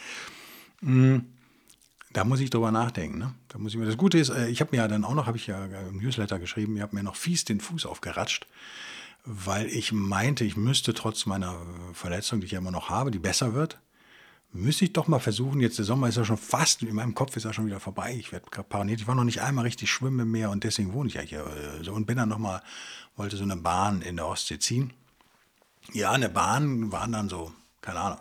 Mhm. 0.81 1.27
Da 2.13 2.25
muss 2.25 2.41
ich 2.41 2.51
drüber 2.51 2.71
nachdenken. 2.71 3.19
Ne? 3.19 3.35
Da 3.49 3.59
muss 3.59 3.73
ich 3.73 3.79
mir, 3.79 3.87
das 3.87 3.97
Gute 3.97 4.19
ist, 4.19 4.29
äh, 4.29 4.49
ich 4.49 4.61
habe 4.61 4.71
mir 4.73 4.83
ja 4.83 4.89
dann 4.89 5.05
auch 5.05 5.15
noch, 5.15 5.27
habe 5.27 5.37
ich 5.37 5.47
ja 5.49 5.65
im 5.65 5.99
Newsletter 5.99 6.39
geschrieben, 6.39 6.77
ich 6.77 6.83
habe 6.83 6.95
mir 6.95 7.03
noch 7.03 7.17
fies 7.17 7.45
den 7.45 7.61
Fuß 7.61 7.87
aufgeratscht, 7.87 8.47
weil 9.25 9.67
ich 9.67 9.93
meinte, 9.93 10.45
ich 10.45 10.57
müsste 10.57 10.93
trotz 10.93 11.27
meiner 11.27 11.57
Verletzung, 11.95 12.41
die 12.41 12.47
ich 12.47 12.53
ja 12.53 12.59
immer 12.59 12.71
noch 12.71 12.91
habe, 12.91 13.11
die 13.11 13.19
besser 13.19 13.55
wird, 13.55 13.79
müsste 14.53 14.85
ich 14.85 14.93
doch 14.93 15.09
mal 15.09 15.19
versuchen. 15.19 15.61
Jetzt 15.61 15.79
der 15.79 15.85
Sommer 15.85 16.09
ist 16.09 16.17
ja 16.17 16.25
schon 16.25 16.37
fast, 16.37 16.83
in 16.83 16.95
meinem 16.95 17.15
Kopf 17.15 17.37
ist 17.37 17.45
ja 17.45 17.53
schon 17.53 17.67
wieder 17.67 17.81
vorbei. 17.81 18.15
Ich 18.19 18.33
werde 18.33 18.47
paranoid. 18.63 19.01
Ich 19.01 19.07
war 19.07 19.15
noch 19.15 19.25
nicht 19.25 19.41
einmal 19.41 19.65
richtig 19.65 19.91
schwimmen 19.91 20.21
im 20.21 20.31
Meer 20.31 20.51
und 20.51 20.63
deswegen 20.63 20.93
wohne 20.93 21.09
ich 21.09 21.15
ja 21.15 21.23
hier. 21.23 21.41
äh, 21.47 21.83
So 21.83 21.93
und 21.93 22.07
bin 22.07 22.17
dann 22.17 22.29
nochmal, 22.29 22.63
wollte 23.17 23.37
so 23.37 23.43
eine 23.43 23.57
Bahn 23.57 24.03
in 24.03 24.17
der 24.17 24.27
Ostsee 24.27 24.59
ziehen. 24.59 24.93
Ja, 25.93 26.13
eine 26.13 26.29
Bahn 26.29 26.93
waren 26.93 27.13
dann 27.13 27.29
so, 27.29 27.53
keine 27.81 28.01
Ahnung, 28.01 28.21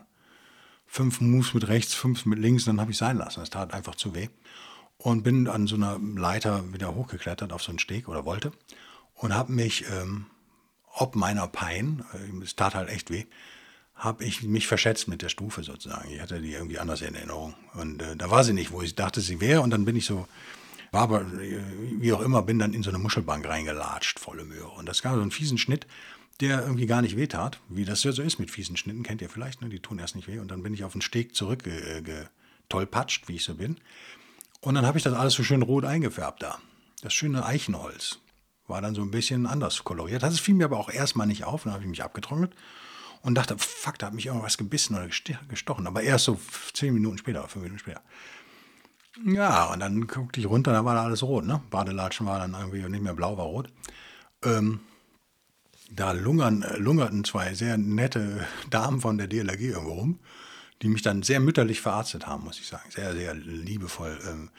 fünf 0.87 1.21
Moves 1.21 1.53
mit 1.53 1.67
rechts, 1.67 1.93
fünf 1.93 2.25
mit 2.25 2.39
links, 2.39 2.65
dann 2.65 2.79
habe 2.79 2.91
ich 2.91 2.97
sein 2.97 3.17
lassen. 3.17 3.41
Das 3.41 3.49
tat 3.49 3.73
einfach 3.73 3.95
zu 3.95 4.15
weh. 4.15 4.29
Und 4.97 5.23
bin 5.23 5.47
an 5.47 5.67
so 5.67 5.75
einer 5.75 5.99
Leiter 5.99 6.71
wieder 6.71 6.95
hochgeklettert 6.95 7.51
auf 7.51 7.61
so 7.61 7.71
einen 7.71 7.79
Steg 7.79 8.07
oder 8.07 8.25
wollte 8.25 8.53
und 9.15 9.33
habe 9.33 9.51
mich, 9.51 9.85
ähm, 9.91 10.27
ob 10.93 11.15
meiner 11.15 11.47
Pein, 11.47 12.05
äh, 12.13 12.43
es 12.43 12.55
tat 12.55 12.75
halt 12.75 12.89
echt 12.89 13.09
weh, 13.09 13.25
habe 13.95 14.23
ich 14.23 14.43
mich 14.43 14.67
verschätzt 14.67 15.07
mit 15.07 15.21
der 15.21 15.29
Stufe 15.29 15.63
sozusagen. 15.63 16.11
Ich 16.11 16.19
hatte 16.19 16.41
die 16.41 16.53
irgendwie 16.53 16.79
anders 16.79 17.01
in 17.01 17.15
Erinnerung. 17.15 17.55
Und 17.73 18.01
äh, 18.01 18.15
da 18.15 18.29
war 18.29 18.43
sie 18.43 18.53
nicht, 18.53 18.71
wo 18.71 18.81
ich 18.81 18.95
dachte, 18.95 19.21
sie 19.21 19.39
wäre. 19.39 19.61
Und 19.61 19.69
dann 19.69 19.85
bin 19.85 19.95
ich 19.95 20.05
so, 20.05 20.27
war 20.91 21.03
aber, 21.03 21.21
äh, 21.21 21.61
wie 21.99 22.11
auch 22.13 22.21
immer, 22.21 22.41
bin 22.41 22.59
dann 22.59 22.73
in 22.73 22.83
so 22.83 22.89
eine 22.89 22.99
Muschelbank 22.99 23.47
reingelatscht, 23.47 24.19
volle 24.19 24.45
Möhre. 24.45 24.69
Und 24.69 24.87
das 24.87 25.01
gab 25.01 25.15
so 25.15 25.21
einen 25.21 25.31
fiesen 25.31 25.57
Schnitt, 25.57 25.87
der 26.39 26.63
irgendwie 26.63 26.87
gar 26.87 27.01
nicht 27.01 27.15
wehtat, 27.15 27.59
wie 27.69 27.85
das 27.85 28.03
ja 28.03 28.11
so 28.11 28.21
ist 28.23 28.39
mit 28.39 28.49
fiesen 28.51 28.75
Schnitten, 28.77 29.03
kennt 29.03 29.21
ihr 29.21 29.29
vielleicht, 29.29 29.61
ne? 29.61 29.69
die 29.69 29.79
tun 29.79 29.99
erst 29.99 30.15
nicht 30.15 30.27
weh. 30.27 30.39
Und 30.39 30.49
dann 30.49 30.63
bin 30.63 30.73
ich 30.73 30.83
auf 30.83 30.93
den 30.93 31.01
Steg 31.01 31.35
zurückgetolpatscht, 31.35 33.27
wie 33.27 33.35
ich 33.35 33.43
so 33.43 33.53
bin. 33.55 33.77
Und 34.59 34.73
dann 34.75 34.85
habe 34.85 34.97
ich 34.97 35.03
das 35.03 35.13
alles 35.13 35.33
so 35.33 35.43
schön 35.43 35.61
rot 35.61 35.85
eingefärbt 35.85 36.41
da. 36.41 36.57
Das 37.01 37.13
schöne 37.13 37.45
Eichenholz 37.45 38.19
war 38.73 38.81
dann 38.81 38.95
so 38.95 39.03
ein 39.03 39.11
bisschen 39.11 39.45
anders 39.45 39.83
koloriert. 39.83 40.23
Das 40.23 40.39
fiel 40.39 40.55
mir 40.55 40.65
aber 40.65 40.79
auch 40.79 40.89
erstmal 40.89 41.27
nicht 41.27 41.45
auf. 41.45 41.63
Dann 41.63 41.73
habe 41.73 41.83
ich 41.83 41.89
mich 41.89 42.03
abgetrocknet 42.03 42.53
und 43.21 43.35
dachte, 43.35 43.55
fuck, 43.57 43.99
da 43.99 44.07
hat 44.07 44.15
mich 44.15 44.25
irgendwas 44.25 44.57
gebissen 44.57 44.95
oder 44.95 45.07
gestochen. 45.47 45.85
Aber 45.85 46.01
erst 46.01 46.25
so 46.25 46.39
zehn 46.73 46.91
Minuten 46.93 47.19
später, 47.19 47.47
fünf 47.47 47.63
Minuten 47.63 47.79
später. 47.79 48.01
Ja, 49.23 49.71
und 49.71 49.79
dann 49.79 50.07
guckte 50.07 50.39
ich 50.39 50.47
runter, 50.47 50.71
da 50.71 50.83
war 50.85 50.95
da 50.95 51.03
alles 51.03 51.21
rot. 51.21 51.45
Ne? 51.45 51.61
Badelatschen 51.69 52.25
war 52.25 52.39
dann 52.39 52.55
irgendwie 52.55 52.81
nicht 52.89 53.03
mehr 53.03 53.13
blau, 53.13 53.37
war 53.37 53.45
rot. 53.45 53.69
Ähm, 54.43 54.79
da 55.91 56.11
lungern, 56.11 56.63
äh, 56.63 56.77
lungerten 56.77 57.23
zwei 57.23 57.53
sehr 57.53 57.77
nette 57.77 58.47
Damen 58.71 59.01
von 59.01 59.19
der 59.19 59.27
DLRG 59.27 59.61
irgendwo 59.61 59.93
rum, 59.93 60.19
die 60.81 60.89
mich 60.89 61.03
dann 61.03 61.21
sehr 61.21 61.39
mütterlich 61.39 61.79
verarztet 61.79 62.25
haben, 62.25 62.43
muss 62.43 62.59
ich 62.59 62.67
sagen. 62.67 62.89
Sehr, 62.89 63.13
sehr 63.13 63.35
liebevoll 63.35 64.19
ähm, 64.27 64.49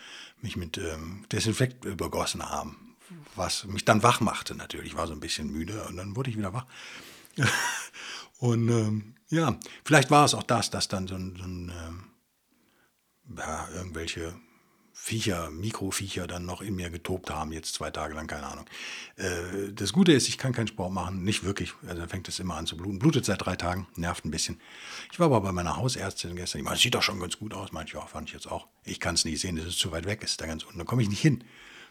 mich 0.41 0.57
mit 0.57 0.79
ähm, 0.79 1.25
Desinfekt 1.33 1.85
übergossen 1.85 2.49
haben. 2.49 2.84
Was 3.37 3.65
mich 3.65 3.85
dann 3.85 4.03
wach 4.03 4.21
machte 4.21 4.55
natürlich. 4.55 4.89
Ich 4.89 4.97
war 4.97 5.07
so 5.07 5.13
ein 5.13 5.21
bisschen 5.21 5.51
müde 5.51 5.85
und 5.85 5.97
dann 5.97 6.17
wurde 6.17 6.31
ich 6.31 6.39
wieder 6.39 6.53
wach. 6.53 6.67
und 8.39 8.69
ähm, 8.69 9.15
ja, 9.29 9.59
vielleicht 9.85 10.11
war 10.11 10.25
es 10.25 10.35
auch 10.35 10.43
das, 10.43 10.71
dass 10.71 10.89
dann 10.89 11.07
so 11.07 11.17
ein, 11.17 11.37
so 11.37 11.45
ein 11.45 11.73
ähm, 11.87 12.05
ja, 13.37 13.69
irgendwelche 13.75 14.35
Viecher, 14.97 15.51
Mikroviecher 15.51 16.29
dann 16.29 16.47
noch 16.47 16.63
in 16.63 16.77
mir 16.77 16.89
getobt 16.89 17.29
haben, 17.29 17.51
jetzt 17.51 17.75
zwei 17.75 17.91
Tage 17.91 18.15
lang, 18.15 18.29
keine 18.29 18.47
Ahnung. 18.47 18.65
Äh, 19.17 19.73
das 19.73 19.93
Gute 19.93 20.13
ist, 20.13 20.29
ich 20.29 20.39
kann 20.39 20.53
keinen 20.53 20.69
Sport 20.69 20.93
machen, 20.93 21.25
nicht 21.25 21.43
wirklich. 21.43 21.75
Also 21.83 22.01
dann 22.01 22.09
fängt 22.09 22.29
es 22.29 22.39
immer 22.39 22.55
an 22.55 22.67
zu 22.67 22.77
bluten. 22.77 23.01
Blutet 23.01 23.25
seit 23.25 23.45
drei 23.45 23.57
Tagen, 23.57 23.89
nervt 23.97 24.25
ein 24.25 24.31
bisschen. 24.31 24.61
Ich 25.11 25.19
war 25.19 25.27
aber 25.27 25.41
bei 25.41 25.53
meiner 25.53 25.77
Hausärztin 25.77 26.37
gestern, 26.37 26.61
ich 26.61 26.65
meine, 26.65 26.79
sieht 26.79 26.95
doch 26.95 27.03
schon 27.03 27.19
ganz 27.19 27.39
gut 27.39 27.55
aus, 27.55 27.71
ich, 27.85 27.93
ja, 27.93 28.07
fand 28.07 28.29
ich 28.29 28.35
jetzt 28.35 28.47
auch. 28.47 28.69
Ich 28.85 29.01
kann 29.01 29.17
es 29.17 29.25
nicht 29.25 29.41
sehen, 29.41 29.57
das 29.57 29.67
ist 29.67 29.81
zu 29.81 29.91
weit 29.91 30.07
weg, 30.07 30.23
ist 30.23 30.41
da 30.41 30.47
ganz 30.47 30.63
unten, 30.63 30.79
da 30.79 30.85
komme 30.85 31.03
ich 31.03 31.09
nicht 31.09 31.21
hin. 31.21 31.43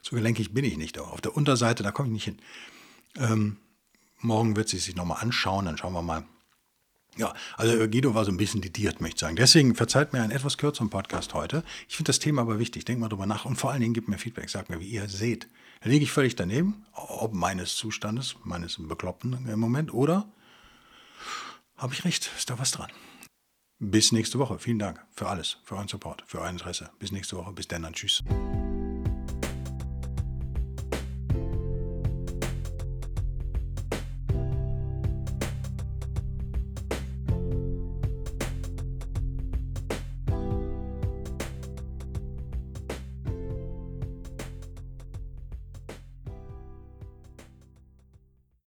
So 0.03 0.15
gelenkig 0.15 0.53
bin 0.53 0.65
ich 0.65 0.77
nicht. 0.77 0.99
Auf 0.99 1.21
der 1.21 1.35
Unterseite, 1.35 1.81
da 1.81 1.91
komme 1.91 2.09
ich 2.09 2.13
nicht 2.13 2.25
hin. 2.25 2.37
Ähm, 3.17 3.57
morgen 4.19 4.55
wird 4.55 4.69
sie 4.69 4.77
sich 4.77 4.95
nochmal 4.95 5.21
anschauen, 5.21 5.65
dann 5.65 5.77
schauen 5.77 5.93
wir 5.93 6.01
mal, 6.01 6.25
ja, 7.15 7.33
also 7.57 7.77
Guido 7.87 8.15
war 8.15 8.25
so 8.25 8.31
ein 8.31 8.37
bisschen 8.37 8.61
didiert, 8.61 8.99
möchte 8.99 9.15
ich 9.15 9.21
sagen. 9.21 9.35
Deswegen 9.35 9.75
verzeiht 9.75 10.13
mir 10.13 10.23
einen 10.23 10.31
etwas 10.31 10.57
kürzeren 10.57 10.89
Podcast 10.89 11.33
heute. 11.33 11.63
Ich 11.87 11.95
finde 11.95 12.09
das 12.09 12.19
Thema 12.19 12.41
aber 12.41 12.59
wichtig. 12.59 12.85
Denkt 12.85 13.01
mal 13.01 13.09
drüber 13.09 13.27
nach 13.27 13.45
und 13.45 13.55
vor 13.55 13.71
allen 13.71 13.81
Dingen 13.81 13.93
gebt 13.93 14.07
mir 14.07 14.17
Feedback. 14.17 14.49
Sagt 14.49 14.69
mir, 14.69 14.79
wie 14.79 14.87
ihr 14.87 15.07
seht. 15.07 15.47
Da 15.81 15.89
liege 15.89 16.03
ich 16.03 16.11
völlig 16.11 16.35
daneben, 16.35 16.85
ob 16.93 17.33
meines 17.33 17.75
Zustandes, 17.75 18.35
meines 18.43 18.77
Bekloppten 18.79 19.47
im 19.47 19.59
Moment 19.59 19.93
oder 19.93 20.27
habe 21.77 21.93
ich 21.93 22.03
recht, 22.03 22.31
ist 22.35 22.49
da 22.49 22.57
was 22.57 22.71
dran. 22.71 22.89
Bis 23.79 24.11
nächste 24.11 24.39
Woche. 24.39 24.57
Vielen 24.57 24.79
Dank 24.79 25.05
für 25.11 25.27
alles, 25.27 25.57
für 25.65 25.75
euren 25.75 25.87
Support, 25.87 26.23
für 26.25 26.39
euer 26.39 26.49
Interesse. 26.49 26.89
Bis 26.99 27.11
nächste 27.11 27.37
Woche. 27.37 27.51
Bis 27.51 27.67
dann. 27.67 27.91
Tschüss. 27.93 28.23